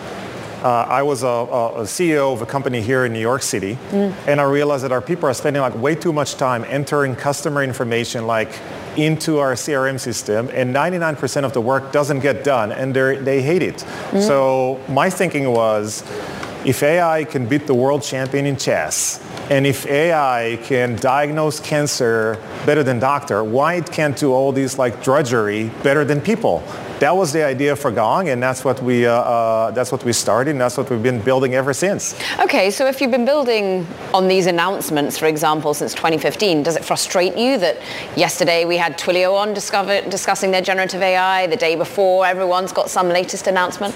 [0.64, 4.12] uh, I was a, a, CEO of a company here in New York City, mm.
[4.27, 7.62] and I realized that our people are spending like way too much time entering customer
[7.62, 8.50] information like
[8.96, 13.62] into our CRM system and 99% of the work doesn't get done and they hate
[13.62, 13.76] it.
[13.76, 14.20] Mm-hmm.
[14.20, 16.02] So my thinking was
[16.64, 22.38] if AI can beat the world champion in chess and if AI can diagnose cancer
[22.64, 26.62] better than doctor, why it can't do all these like drudgery better than people?
[27.05, 30.12] That was the idea for Gong, and that's what we uh, uh, that's what we
[30.14, 32.19] started, and that's what we've been building ever since.
[32.40, 36.85] Okay, so if you've been building on these announcements, for example, since 2015, does it
[36.85, 37.77] frustrate you that
[38.17, 42.88] yesterday we had Twilio on discover, discussing their generative AI, the day before everyone's got
[42.88, 43.95] some latest announcement?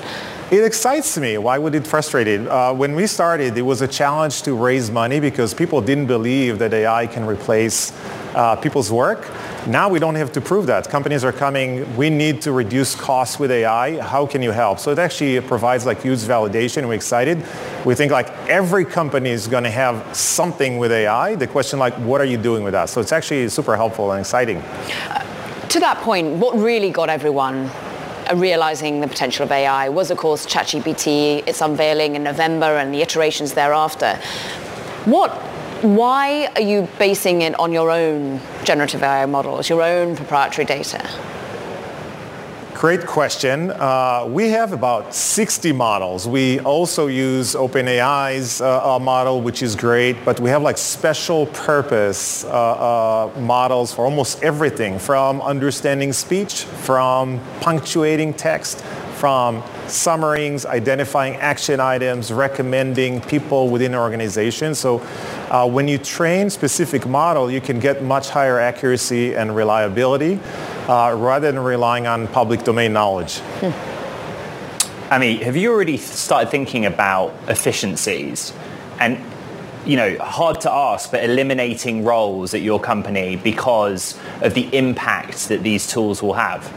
[0.51, 1.39] It excites me.
[1.39, 2.47] Why would it frustrate it?
[2.47, 6.59] Uh, when we started, it was a challenge to raise money because people didn't believe
[6.59, 7.93] that AI can replace
[8.35, 9.29] uh, people's work.
[9.67, 10.89] Now we don't have to prove that.
[10.89, 14.01] Companies are coming, we need to reduce costs with AI.
[14.01, 14.79] How can you help?
[14.79, 16.87] So it actually provides like huge validation.
[16.87, 17.45] We're excited.
[17.85, 21.35] We think like every company is going to have something with AI.
[21.35, 22.89] The question like, what are you doing with that?
[22.89, 24.59] So it's actually super helpful and exciting.
[24.59, 27.71] Uh, to that point, what really got everyone
[28.31, 32.93] uh, realizing the potential of AI was, of course, ChatGPT, its unveiling in November and
[32.93, 34.17] the iterations thereafter.
[35.05, 35.31] What
[35.83, 41.09] why are you basing it on your own generative AI models, your own proprietary data?
[42.75, 43.73] Great question.
[43.73, 46.29] Uh, we have about 60 models.
[46.29, 51.47] We also use OpenAI's uh, uh, model, which is great, but we have like special
[51.47, 58.85] purpose uh, uh, models for almost everything, from understanding speech, from punctuating text,
[59.19, 64.75] from summaries, identifying action items, recommending people within an organization.
[64.75, 65.01] So
[65.51, 70.39] uh, when you train specific model, you can get much higher accuracy and reliability
[70.89, 73.39] uh, rather than relying on public domain knowledge.
[73.61, 75.13] Hmm.
[75.13, 78.53] I mean, have you already started thinking about efficiencies?
[79.01, 79.19] And
[79.87, 85.49] you know, hard to ask, but eliminating roles at your company because of the impact
[85.49, 86.71] that these tools will have?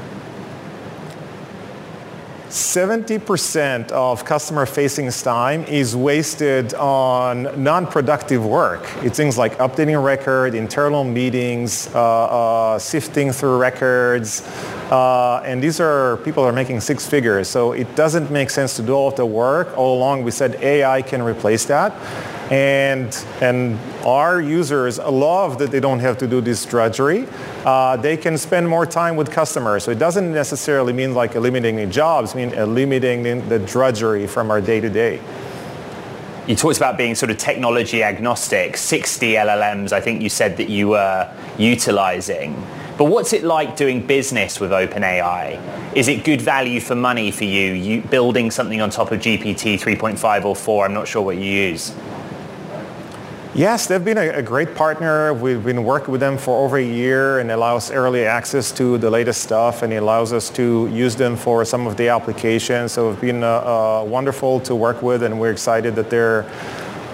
[2.52, 8.84] 70% of customer facing time is wasted on non-productive work.
[8.98, 14.42] It's things like updating a record, internal meetings, uh, uh, sifting through records,
[14.92, 17.48] uh, and these are people are making six figures.
[17.48, 19.78] So it doesn't make sense to do all of the work.
[19.78, 21.94] All along we said AI can replace that.
[22.52, 27.26] And, and our users love that they don't have to do this drudgery.
[27.66, 29.86] Uh, they can spend more time with customers.
[29.86, 34.60] So it doesn't necessarily mean like eliminating jobs, I mean eliminating the drudgery from our
[34.60, 35.22] day-to-day.
[36.46, 40.68] You talked about being sort of technology agnostic, 60 LLMs I think you said that
[40.68, 42.62] you were utilizing.
[42.98, 45.96] But what's it like doing business with OpenAI?
[45.96, 49.80] Is it good value for money for you, you building something on top of GPT
[49.80, 50.86] 3.5 or 4?
[50.86, 51.96] I'm not sure what you use.
[53.54, 55.34] Yes, they've been a, great partner.
[55.34, 59.10] We've been working with them for over a year and allows early access to the
[59.10, 62.94] latest stuff and it allows us to use them for some of the applications.
[62.94, 66.50] So it's been uh, uh, wonderful to work with and we're excited that they're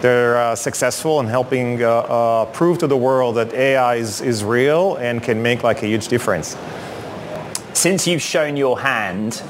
[0.01, 4.43] they're uh, successful in helping uh, uh, prove to the world that AI is, is
[4.43, 6.55] real and can make like a huge difference.
[7.73, 9.41] Since you've shown your hand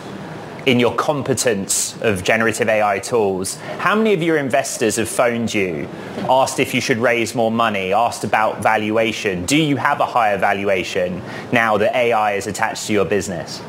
[0.68, 3.56] in your competence of generative AI tools.
[3.80, 5.88] How many of your investors have phoned you,
[6.30, 9.46] asked if you should raise more money, asked about valuation?
[9.46, 11.22] Do you have a higher valuation
[11.54, 13.62] now that AI is attached to your business?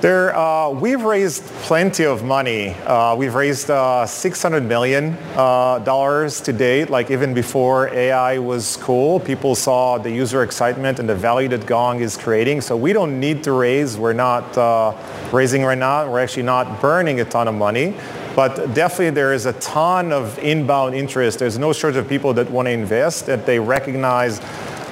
[0.00, 2.68] There, uh, we've raised plenty of money.
[2.68, 6.88] Uh, we've raised uh, 600 million uh, to date.
[6.88, 11.66] Like even before AI was cool, people saw the user excitement and the value that
[11.66, 12.60] Gong is creating.
[12.60, 13.98] So we don't need to raise.
[13.98, 14.96] We're not uh,
[15.32, 16.08] raising right now.
[16.08, 17.96] We're actually not burning a ton of money.
[18.36, 21.40] But definitely there is a ton of inbound interest.
[21.40, 24.38] There's no shortage of people that want to invest, that they recognize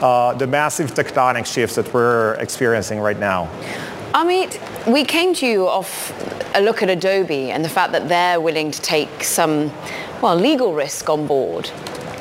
[0.02, 3.48] uh, the massive tectonic shifts that we're experiencing right now.
[4.16, 4.59] Amit,
[4.90, 6.11] we came to you off
[6.55, 9.70] a look at Adobe and the fact that they're willing to take some,
[10.22, 11.70] well, legal risk on board.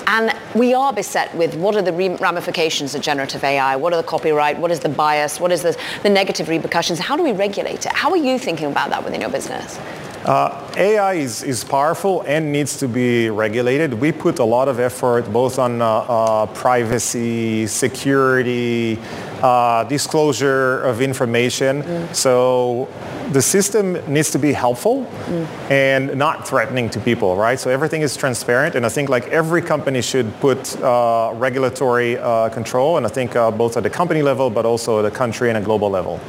[0.05, 3.77] And we are beset with what are the ramifications of generative AI?
[3.77, 4.59] What are the copyright?
[4.59, 5.39] What is the bias?
[5.39, 6.99] What is the, the negative repercussions?
[6.99, 7.93] How do we regulate it?
[7.93, 9.79] How are you thinking about that within your business?
[10.25, 13.93] Uh, AI is, is powerful and needs to be regulated.
[13.93, 18.99] We put a lot of effort both on uh, uh, privacy, security,
[19.45, 21.83] uh, disclosure of information.
[21.83, 22.15] Mm.
[22.15, 22.87] So
[23.31, 25.45] the system needs to be helpful mm.
[25.69, 27.59] and not threatening to people, right?
[27.59, 32.49] So everything is transparent, and I think like every company should put uh, regulatory uh,
[32.49, 35.57] control, and I think both at the company level, but also at a country and
[35.57, 36.19] a global level.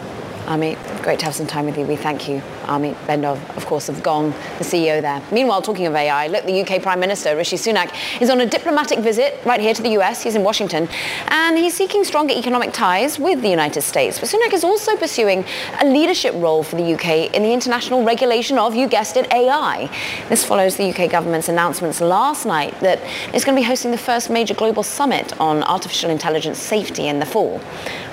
[0.46, 1.86] Amit, great to have some time with you.
[1.86, 2.42] We thank you.
[2.66, 5.22] Amit Bendov, of course, of Gong, the CEO there.
[5.32, 8.98] Meanwhile, talking of AI, look, the UK Prime Minister, Rishi Sunak, is on a diplomatic
[9.00, 10.22] visit right here to the US.
[10.22, 10.88] He's in Washington,
[11.28, 14.18] and he's seeking stronger economic ties with the United States.
[14.18, 15.44] But Sunak is also pursuing
[15.80, 19.90] a leadership role for the UK in the international regulation of, you guessed it, AI.
[20.28, 23.00] This follows the UK government's announcements last night that
[23.32, 27.18] it's going to be hosting the first major global summit on artificial intelligence safety in
[27.18, 27.60] the fall.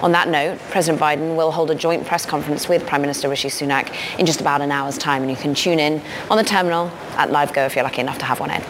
[0.02, 3.50] On that note, President Biden will hold a joint press conference with Prime Minister Rishi
[3.50, 6.92] Sunak in just about an hour's time, and you can tune in on the terminal
[7.18, 8.62] at LiveGo if you're lucky enough to have one in.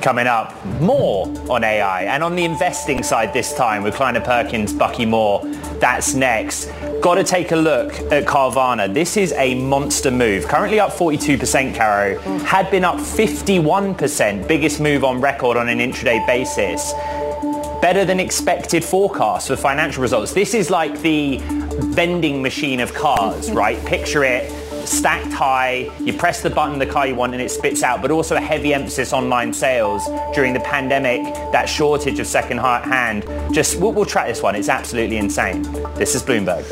[0.00, 4.72] Coming up, more on AI and on the investing side this time with Kleiner Perkins,
[4.72, 5.44] Bucky Moore.
[5.78, 6.70] That's next.
[7.02, 8.92] Got to take a look at Carvana.
[8.92, 10.48] This is a monster move.
[10.48, 12.18] Currently up 42%, Caro.
[12.18, 12.40] Mm.
[12.42, 14.48] Had been up 51%.
[14.48, 16.94] Biggest move on record on an intraday basis
[17.80, 20.34] better than expected forecast for financial results.
[20.34, 21.38] This is like the
[21.94, 23.82] vending machine of cars, right?
[23.86, 24.50] Picture it
[24.86, 28.10] stacked high, you press the button the car you want and it spits out, but
[28.10, 33.22] also a heavy emphasis on online sales during the pandemic, that shortage of second hand.
[33.54, 34.56] Just, we'll, we'll track this one.
[34.56, 35.62] It's absolutely insane.
[35.94, 36.64] This is Bloomberg.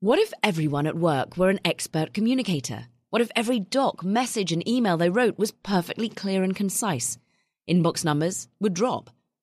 [0.00, 2.86] What if everyone at work were an expert communicator?
[3.10, 7.18] What if every doc, message and email they wrote was perfectly clear and concise?
[7.68, 9.10] Inbox numbers would drop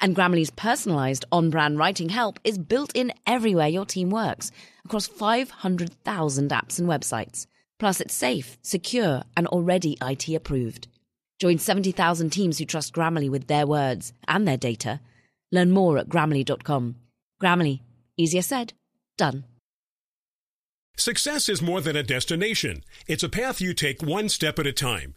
[0.00, 4.50] And Grammarly's personalized on brand writing help is built in everywhere your team works
[4.84, 7.46] across 500,000 apps and websites.
[7.78, 10.88] Plus, it's safe, secure, and already IT approved.
[11.40, 15.00] Join 70,000 teams who trust Grammarly with their words and their data.
[15.50, 16.96] Learn more at grammarly.com.
[17.42, 17.80] Grammarly,
[18.16, 18.72] easier said,
[19.16, 19.44] done.
[20.96, 22.84] Success is more than a destination.
[23.08, 25.16] It's a path you take one step at a time.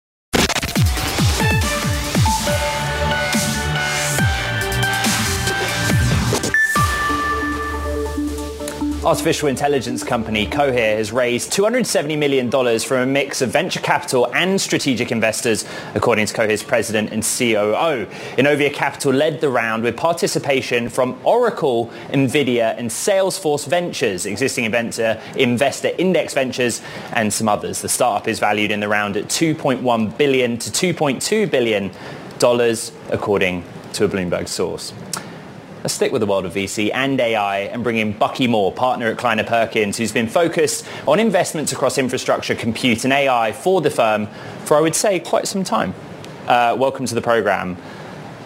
[9.03, 14.61] Artificial intelligence company Cohere has raised $270 million from a mix of venture capital and
[14.61, 15.65] strategic investors,
[15.95, 18.05] according to Cohere's president and COO.
[18.37, 25.19] Inovia Capital led the round with participation from Oracle, Nvidia, and Salesforce Ventures, existing investor,
[25.35, 26.79] investor Index Ventures,
[27.13, 27.81] and some others.
[27.81, 31.89] The startup is valued in the round at 2.1 billion to 2.2 billion
[32.41, 33.63] dollars, according
[33.93, 34.93] to a Bloomberg source.
[35.83, 39.07] Let's stick with the world of VC and AI and bring in Bucky Moore, partner
[39.07, 43.91] at Kleiner Perkins, who's been focused on investments across infrastructure, compute and AI for the
[43.91, 44.27] firm
[44.65, 45.93] for, I would say, quite some time.
[46.47, 47.77] Uh, welcome to the program.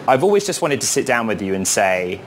[0.07, 2.17] I've always just wanted to sit down with you and say,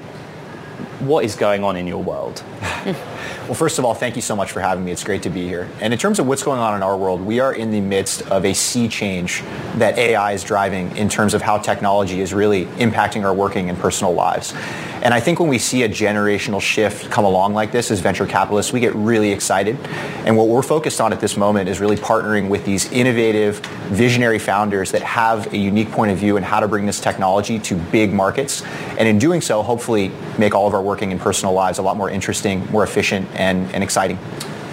[1.01, 2.43] what is going on in your world?
[3.45, 4.93] well, first of all, thank you so much for having me.
[4.93, 5.69] It's great to be here.
[5.81, 8.23] And in terms of what's going on in our world, we are in the midst
[8.31, 9.43] of a sea change
[9.77, 13.79] that AI is driving in terms of how technology is really impacting our working and
[13.79, 14.55] personal lives.
[15.03, 18.27] And I think when we see a generational shift come along like this as venture
[18.27, 19.79] capitalists, we get really excited.
[20.25, 23.59] And what we're focused on at this moment is really partnering with these innovative,
[23.91, 27.61] visionary founders that have a unique point of view in how to bring this technology
[27.61, 28.63] to big markets.
[28.99, 31.97] And in doing so, hopefully make all of our working and personal lives a lot
[31.97, 34.17] more interesting, more efficient, and, and exciting.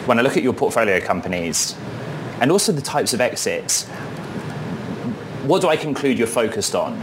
[0.05, 1.75] When I look at your portfolio companies
[2.39, 3.85] and also the types of exits,
[5.43, 6.99] what do I conclude you're focused on?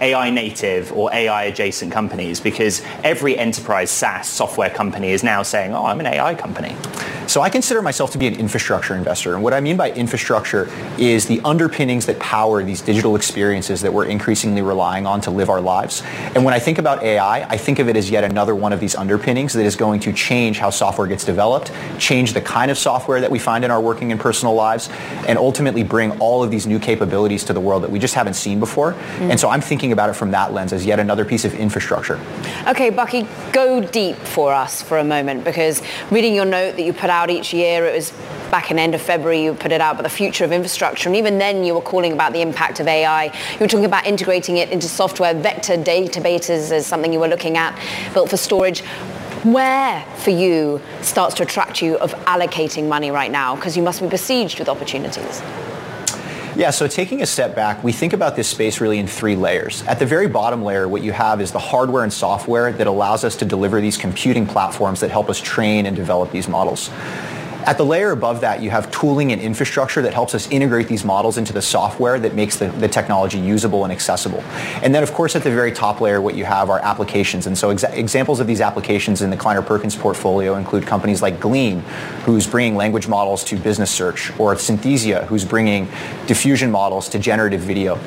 [0.00, 5.74] AI native or AI adjacent companies because every enterprise SaaS software company is now saying,
[5.74, 6.76] oh, I'm an AI company.
[7.26, 9.34] So I consider myself to be an infrastructure investor.
[9.34, 13.92] And what I mean by infrastructure is the underpinnings that power these digital experiences that
[13.92, 16.02] we're increasingly relying on to live our lives.
[16.34, 18.78] And when I think about AI, I think of it as yet another one of
[18.78, 22.78] these underpinnings that is going to change how software gets developed, change the kind of
[22.78, 24.88] software that we find in our working and personal lives,
[25.26, 28.34] and ultimately bring all of these new capabilities to the world that we just haven't
[28.34, 28.92] seen before.
[28.92, 29.30] Mm.
[29.32, 32.20] And so I'm thinking about it from that lens as yet another piece of infrastructure.
[32.66, 36.92] Okay, Bucky, go deep for us for a moment because reading your note that you
[36.92, 37.86] put out each year.
[37.86, 38.12] It was
[38.50, 41.08] back in end of February you put it out, but the future of infrastructure.
[41.08, 43.24] And even then you were calling about the impact of AI.
[43.24, 45.34] You were talking about integrating it into software.
[45.34, 47.78] Vector databases is something you were looking at,
[48.14, 48.80] built for storage.
[49.42, 53.54] Where for you starts to attract you of allocating money right now?
[53.54, 55.42] Because you must be besieged with opportunities.
[56.56, 59.82] Yeah, so taking a step back, we think about this space really in three layers.
[59.82, 63.24] At the very bottom layer, what you have is the hardware and software that allows
[63.24, 66.88] us to deliver these computing platforms that help us train and develop these models.
[67.66, 71.04] At the layer above that, you have tooling and infrastructure that helps us integrate these
[71.04, 74.40] models into the software that makes the, the technology usable and accessible.
[74.84, 77.48] And then, of course, at the very top layer, what you have are applications.
[77.48, 81.40] And so exa- examples of these applications in the Kleiner Perkins portfolio include companies like
[81.40, 81.80] Glean,
[82.24, 85.88] who's bringing language models to business search, or Synthesia, who's bringing
[86.28, 87.98] diffusion models to generative video.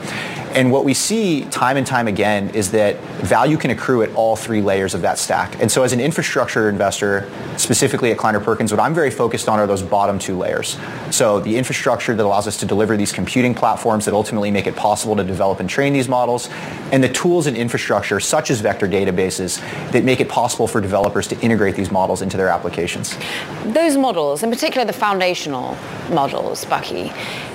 [0.53, 4.35] And what we see time and time again is that value can accrue at all
[4.35, 5.61] three layers of that stack.
[5.61, 9.59] And so as an infrastructure investor, specifically at Kleiner Perkins, what I'm very focused on
[9.59, 10.77] are those bottom two layers.
[11.11, 14.75] So the infrastructure that allows us to deliver these computing platforms that ultimately make it
[14.75, 16.49] possible to develop and train these models,
[16.91, 19.59] and the tools and infrastructure such as vector databases
[19.91, 23.17] that make it possible for developers to integrate these models into their applications.
[23.65, 25.75] Those models, in particular the foundational
[26.11, 27.11] models, Bucky,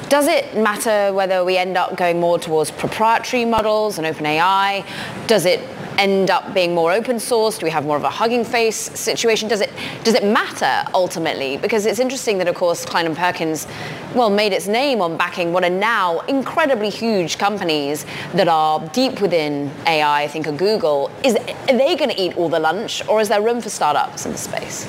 [0.09, 4.85] does it matter whether we end up going more towards proprietary models and OpenAI?
[5.27, 5.61] Does it
[5.99, 7.59] end up being more open source?
[7.59, 9.49] Do we have more of a Hugging Face situation?
[9.49, 9.73] Does it
[10.03, 11.57] does it matter ultimately?
[11.57, 13.67] Because it's interesting that of course Kleiner Perkins
[14.15, 19.21] well made its name on backing what are now incredibly huge companies that are deep
[19.21, 21.11] within AI, I think of Google.
[21.25, 24.27] Is are they going to eat all the lunch or is there room for startups
[24.27, 24.89] in the space?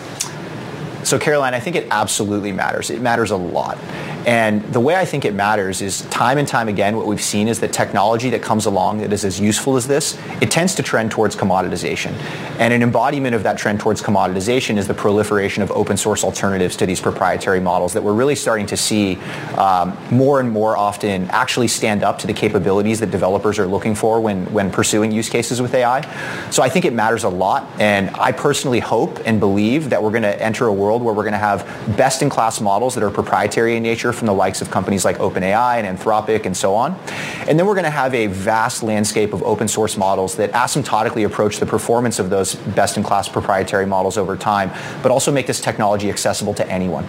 [1.04, 2.90] So Caroline, I think it absolutely matters.
[2.90, 3.78] It matters a lot.
[4.26, 7.48] And the way I think it matters is time and time again, what we've seen
[7.48, 10.84] is that technology that comes along that is as useful as this, it tends to
[10.84, 12.12] trend towards commoditization.
[12.60, 16.76] And an embodiment of that trend towards commoditization is the proliferation of open source alternatives
[16.78, 19.18] to these proprietary models that we're really starting to see
[19.58, 23.94] um, more and more often actually stand up to the capabilities that developers are looking
[23.94, 26.02] for when, when pursuing use cases with AI.
[26.50, 27.70] So I think it matters a lot.
[27.80, 31.24] And I personally hope and believe that we're going to enter a world where we're
[31.24, 31.66] going to have
[31.96, 35.98] best-in-class models that are proprietary in nature from the likes of companies like OpenAI and
[35.98, 37.00] Anthropic and so on.
[37.48, 41.26] And then we're going to have a vast landscape of open source models that asymptotically
[41.26, 44.72] approach the performance of those best-in-class proprietary models over time,
[45.04, 47.06] but also make this technology accessible to anyone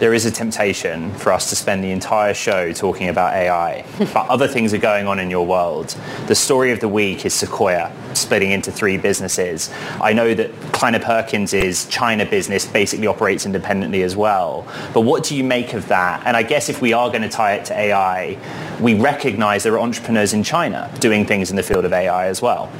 [0.00, 4.26] there is a temptation for us to spend the entire show talking about AI, but
[4.30, 5.94] other things are going on in your world.
[6.26, 9.70] The story of the week is Sequoia splitting into three businesses.
[10.00, 14.66] I know that Kleiner Perkins' China business basically operates independently as well.
[14.94, 16.22] But what do you make of that?
[16.24, 18.38] And I guess if we are going to tie it to AI,
[18.80, 22.40] we recognize there are entrepreneurs in China doing things in the field of AI as
[22.40, 22.72] well.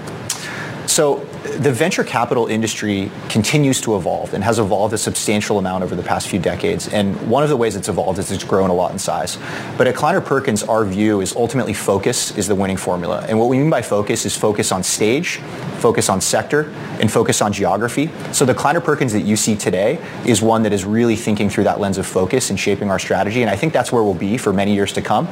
[0.90, 1.20] So
[1.60, 6.02] the venture capital industry continues to evolve and has evolved a substantial amount over the
[6.02, 6.88] past few decades.
[6.88, 9.38] And one of the ways it's evolved is it's grown a lot in size.
[9.78, 13.24] But at Kleiner Perkins, our view is ultimately focus is the winning formula.
[13.28, 15.38] And what we mean by focus is focus on stage,
[15.80, 18.10] focus on sector, and focus on geography.
[18.32, 21.64] So the Kleiner Perkins that you see today is one that is really thinking through
[21.64, 23.42] that lens of focus and shaping our strategy.
[23.42, 25.26] And I think that's where we'll be for many years to come.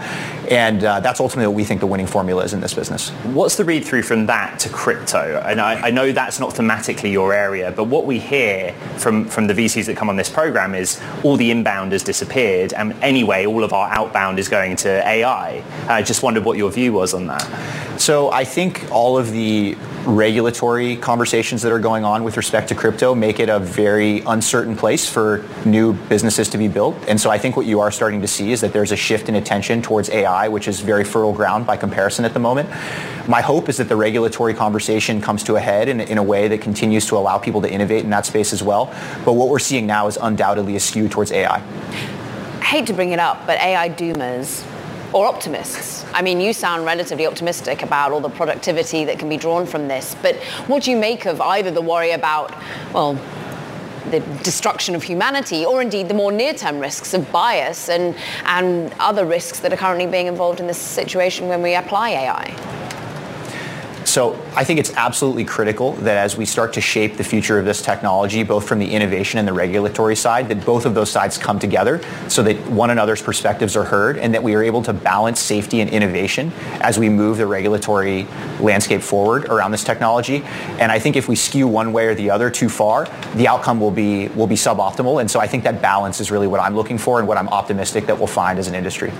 [0.51, 3.11] And uh, that's ultimately what we think the winning formula is in this business.
[3.11, 5.43] What's the read through from that to crypto?
[5.45, 9.47] And I, I know that's not thematically your area, but what we hear from, from
[9.47, 12.73] the VCs that come on this program is all the inbound has disappeared.
[12.73, 15.63] And anyway, all of our outbound is going to AI.
[15.89, 18.01] I just wondered what your view was on that.
[18.01, 19.77] So I think all of the
[20.09, 24.75] regulatory conversations that are going on with respect to crypto make it a very uncertain
[24.75, 26.97] place for new businesses to be built.
[27.07, 29.29] And so I think what you are starting to see is that there's a shift
[29.29, 32.71] in attention towards AI, which is very fertile ground by comparison at the moment.
[33.29, 36.49] My hope is that the regulatory conversation comes to a head in, in a way
[36.49, 38.87] that continues to allow people to innovate in that space as well.
[39.27, 41.63] But what we're seeing now is undoubtedly a skew towards AI.
[42.61, 44.65] I hate to bring it up, but AI doomers
[45.13, 46.05] or optimists?
[46.13, 49.89] I mean, you sound relatively optimistic about all the productivity that can be drawn from
[49.89, 50.37] this, but
[50.67, 52.55] what do you make of either the worry about,
[52.93, 53.19] well,
[54.11, 59.27] the destruction of humanity, or indeed the more near-term risks of bias and, and other
[59.27, 62.88] risks that are currently being involved in this situation when we apply AI?
[64.09, 67.67] So I think it's absolutely critical that as we start to shape the future of
[67.67, 71.37] this technology, both from the innovation and the regulatory side, that both of those sides
[71.37, 74.95] come together so that one another's perspectives are heard and that we are able to
[74.95, 76.51] balance safety and innovation
[76.81, 78.27] as we move the regulatory
[78.61, 80.43] landscape forward around this technology.
[80.79, 83.79] And I think if we skew one way or the other too far, the outcome
[83.79, 85.21] will be will be suboptimal.
[85.21, 87.49] And so I think that balance is really what I'm looking for and what I'm
[87.51, 89.13] optimistic that we'll find as an industry.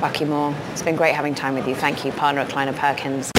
[0.00, 1.76] Bucky Moore, it's been great having time with you.
[1.76, 3.30] Thank you, partner at Kleiner Perkins.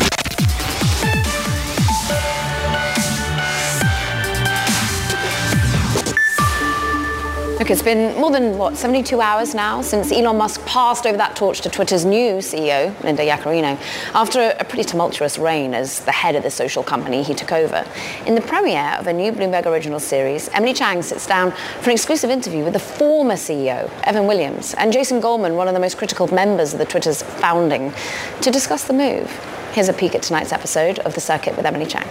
[7.64, 11.38] Look, it's been more than, what, 72 hours now since Elon Musk passed over that
[11.38, 13.80] torch to Twitter's new CEO, Linda Yaccarino,
[14.14, 17.86] after a pretty tumultuous reign as the head of the social company he took over.
[18.26, 21.94] In the premiere of a new Bloomberg original series, Emily Chang sits down for an
[21.94, 25.98] exclusive interview with the former CEO, Evan Williams, and Jason Goldman, one of the most
[25.98, 27.94] critical members of the Twitter's founding,
[28.42, 29.32] to discuss the move.
[29.72, 32.10] Here's a peek at tonight's episode of The Circuit with Emily Chang.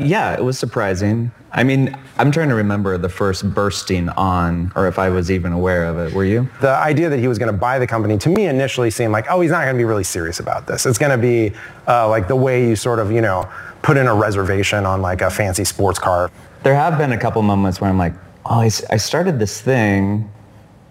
[0.00, 1.30] Yeah, it was surprising.
[1.52, 5.52] I mean, I'm trying to remember the first bursting on, or if I was even
[5.52, 6.14] aware of it.
[6.14, 6.48] Were you?
[6.60, 9.26] The idea that he was going to buy the company to me initially seemed like,
[9.28, 10.86] oh, he's not going to be really serious about this.
[10.86, 11.52] It's going to be
[11.88, 13.48] uh, like the way you sort of, you know,
[13.82, 16.30] put in a reservation on like a fancy sports car.
[16.62, 18.14] There have been a couple moments where I'm like,
[18.46, 20.30] oh, I started this thing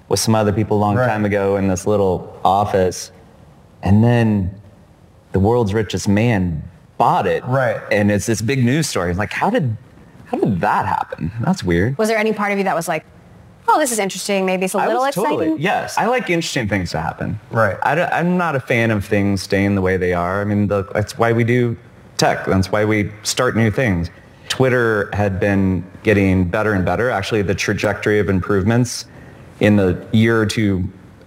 [0.10, 1.08] with some other people a long right.
[1.08, 3.12] time ago in this little office,
[3.84, 4.60] and then
[5.32, 6.64] the world's richest man
[6.98, 7.46] bought it.
[7.46, 7.80] Right.
[7.92, 9.14] And it's this big news story.
[9.14, 9.78] Like, how did
[10.30, 11.32] how did that happen?
[11.42, 11.98] That's weird.
[11.98, 13.06] Was there any part of you that was like,
[13.68, 14.46] oh, this is interesting.
[14.46, 15.38] Maybe it's a I little was exciting.
[15.40, 15.98] totally yes.
[15.98, 17.40] I like interesting things to happen.
[17.52, 17.78] Right.
[17.84, 20.42] I am not a fan of things staying the way they are.
[20.42, 21.78] I mean, the, that's why we do
[22.18, 22.46] tech.
[22.46, 24.10] That's why we start new things.
[24.50, 27.10] Twitter had been getting better and better.
[27.10, 29.06] Actually, the trajectory of improvements
[29.60, 30.84] in the year or two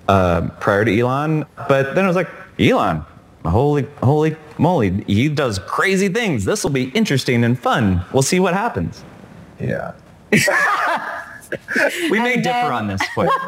[0.08, 1.44] uh, prior to Elon.
[1.68, 2.28] But then I was like,
[2.58, 3.04] Elon,
[3.44, 6.44] holy, holy moly, he does crazy things.
[6.44, 8.04] This will be interesting and fun.
[8.12, 9.04] We'll see what happens.
[9.60, 9.92] Yeah.
[12.10, 13.30] we may differ on this point.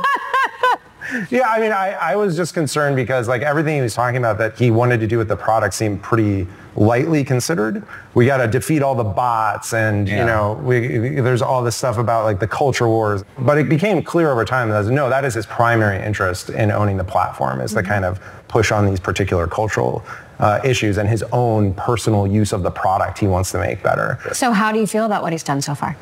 [1.31, 4.39] yeah, I mean, I, I was just concerned because like everything he was talking about
[4.39, 6.47] that he wanted to do with the product seemed pretty
[6.77, 7.85] lightly considered.
[8.15, 11.99] We got to defeat all the bots and, you know, we, there's all this stuff
[11.99, 13.23] about like the culture wars.
[13.39, 16.97] But it became clear over time that no, that is his primary interest in owning
[16.97, 20.05] the platform is to kind of push on these particular cultural
[20.39, 24.19] uh, issues and his own personal use of the product he wants to make better.
[24.33, 25.97] So how do you feel about what he's done so far?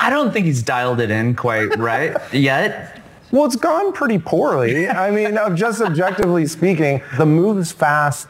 [0.00, 3.00] I don't think he's dialed it in quite right yet.
[3.30, 4.88] Well, it's gone pretty poorly.
[4.88, 8.28] I mean, of just objectively speaking, the moves fast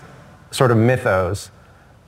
[0.51, 1.51] sort of mythos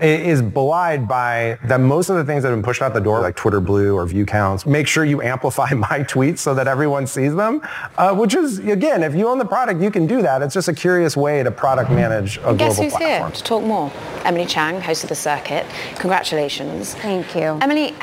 [0.01, 3.21] is belied by that most of the things that have been pushed out the door,
[3.21, 7.07] like Twitter Blue or view counts, make sure you amplify my tweets so that everyone
[7.07, 7.61] sees them,
[7.99, 10.41] uh, which is, again, if you own the product, you can do that.
[10.43, 13.31] It's just a curious way to product manage a Guess global who's platform.
[13.31, 13.93] here to talk more?
[14.25, 15.67] Emily Chang, host of The Circuit.
[15.97, 16.95] Congratulations.
[16.95, 17.59] Thank you.
[17.61, 17.95] Emily,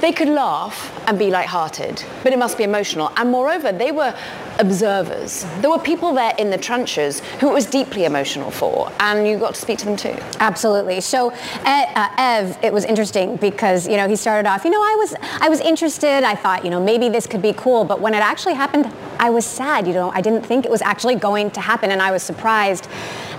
[0.00, 3.10] they could laugh and be lighthearted, but it must be emotional.
[3.16, 4.14] And moreover, they were
[4.58, 5.44] observers.
[5.60, 9.38] There were people there in the trenches who it was deeply emotional for, and you
[9.38, 10.16] got to speak to them too.
[10.40, 11.00] Absolutely.
[11.00, 11.32] So,
[11.64, 14.64] uh, Ev, it was interesting because you know he started off.
[14.64, 16.24] You know, I was I was interested.
[16.24, 19.30] I thought you know maybe this could be cool, but when it actually happened, I
[19.30, 19.86] was sad.
[19.86, 22.88] You know, I didn't think it was actually going to happen, and I was surprised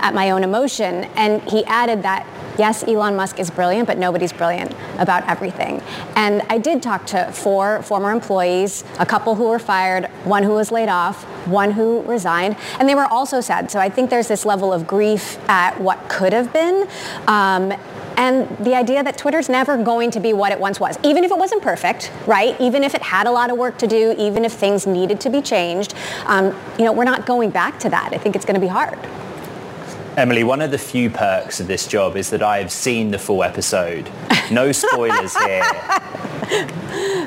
[0.00, 1.04] at my own emotion.
[1.16, 2.26] And he added that.
[2.58, 5.80] Yes, Elon Musk is brilliant, but nobody's brilliant about everything.
[6.14, 10.50] And I did talk to four former employees, a couple who were fired, one who
[10.50, 13.70] was laid off, one who resigned, and they were also sad.
[13.70, 16.86] So I think there's this level of grief at what could have been.
[17.26, 17.72] Um,
[18.20, 21.30] and the idea that Twitter's never going to be what it once was, even if
[21.30, 22.60] it wasn't perfect, right?
[22.60, 25.30] Even if it had a lot of work to do, even if things needed to
[25.30, 25.94] be changed,
[26.26, 28.12] um, you know, we're not going back to that.
[28.12, 28.98] I think it's going to be hard.
[30.16, 33.44] Emily, one of the few perks of this job is that I've seen the full
[33.44, 34.10] episode.
[34.50, 35.62] No spoilers here.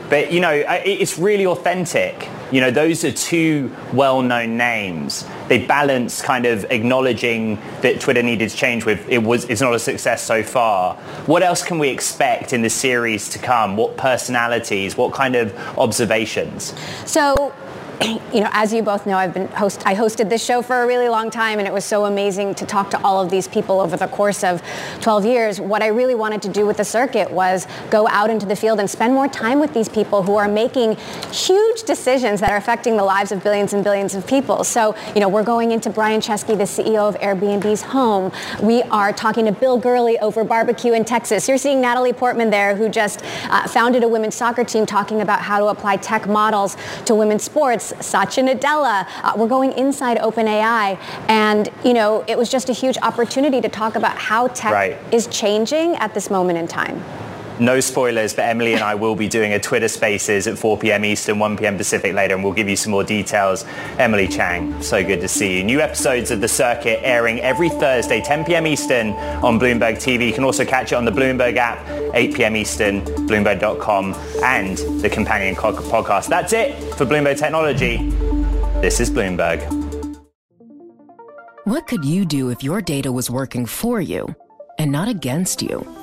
[0.09, 2.27] But, you know, it's really authentic.
[2.51, 5.25] You know, those are two well-known names.
[5.47, 9.73] They balance kind of acknowledging that Twitter needed to change with it was it's not
[9.73, 10.95] a success so far.
[11.25, 13.75] What else can we expect in the series to come?
[13.75, 14.95] What personalities?
[14.95, 16.75] What kind of observations?
[17.05, 17.55] So,
[18.01, 19.83] you know, as you both know, I've been host.
[19.85, 22.65] I hosted this show for a really long time, and it was so amazing to
[22.65, 24.61] talk to all of these people over the course of
[25.01, 25.61] 12 years.
[25.61, 28.79] What I really wanted to do with the circuit was go out into the field
[28.79, 30.97] and spend more time with these people who are making
[31.31, 34.63] huge decisions that are affecting the lives of billions and billions of people.
[34.63, 38.31] So, you know, we're going into Brian Chesky, the CEO of Airbnb's Home.
[38.61, 41.47] We are talking to Bill Gurley over barbecue in Texas.
[41.47, 45.41] You're seeing Natalie Portman there, who just uh, founded a women's soccer team, talking about
[45.41, 46.75] how to apply tech models
[47.05, 47.92] to women's sports.
[48.01, 49.07] Satya Nadella.
[49.23, 50.97] Uh, we're going inside OpenAI,
[51.29, 54.97] and you know, it was just a huge opportunity to talk about how tech Right.
[55.11, 57.03] is changing at this moment in time.
[57.60, 61.06] No spoilers, but Emily and I will be doing a Twitter Spaces at 4 p.m.
[61.06, 61.78] Eastern, 1 p.m.
[61.78, 63.64] Pacific later, and we'll give you some more details.
[63.99, 65.64] Emily Chang, so good to see you.
[65.64, 68.66] New episodes of The Circuit airing every Thursday, 10 p.m.
[68.66, 69.10] Eastern
[69.43, 70.28] on Bloomberg TV.
[70.28, 72.56] You can also catch it on the Bloomberg app, 8 p.m.
[72.56, 76.28] Eastern, Bloomberg.com, and the companion podcast.
[76.28, 78.10] That's it for Bloomberg Technology.
[78.82, 79.62] This is Bloomberg.
[81.66, 84.36] What could you do if your data was working for you
[84.78, 86.03] and not against you?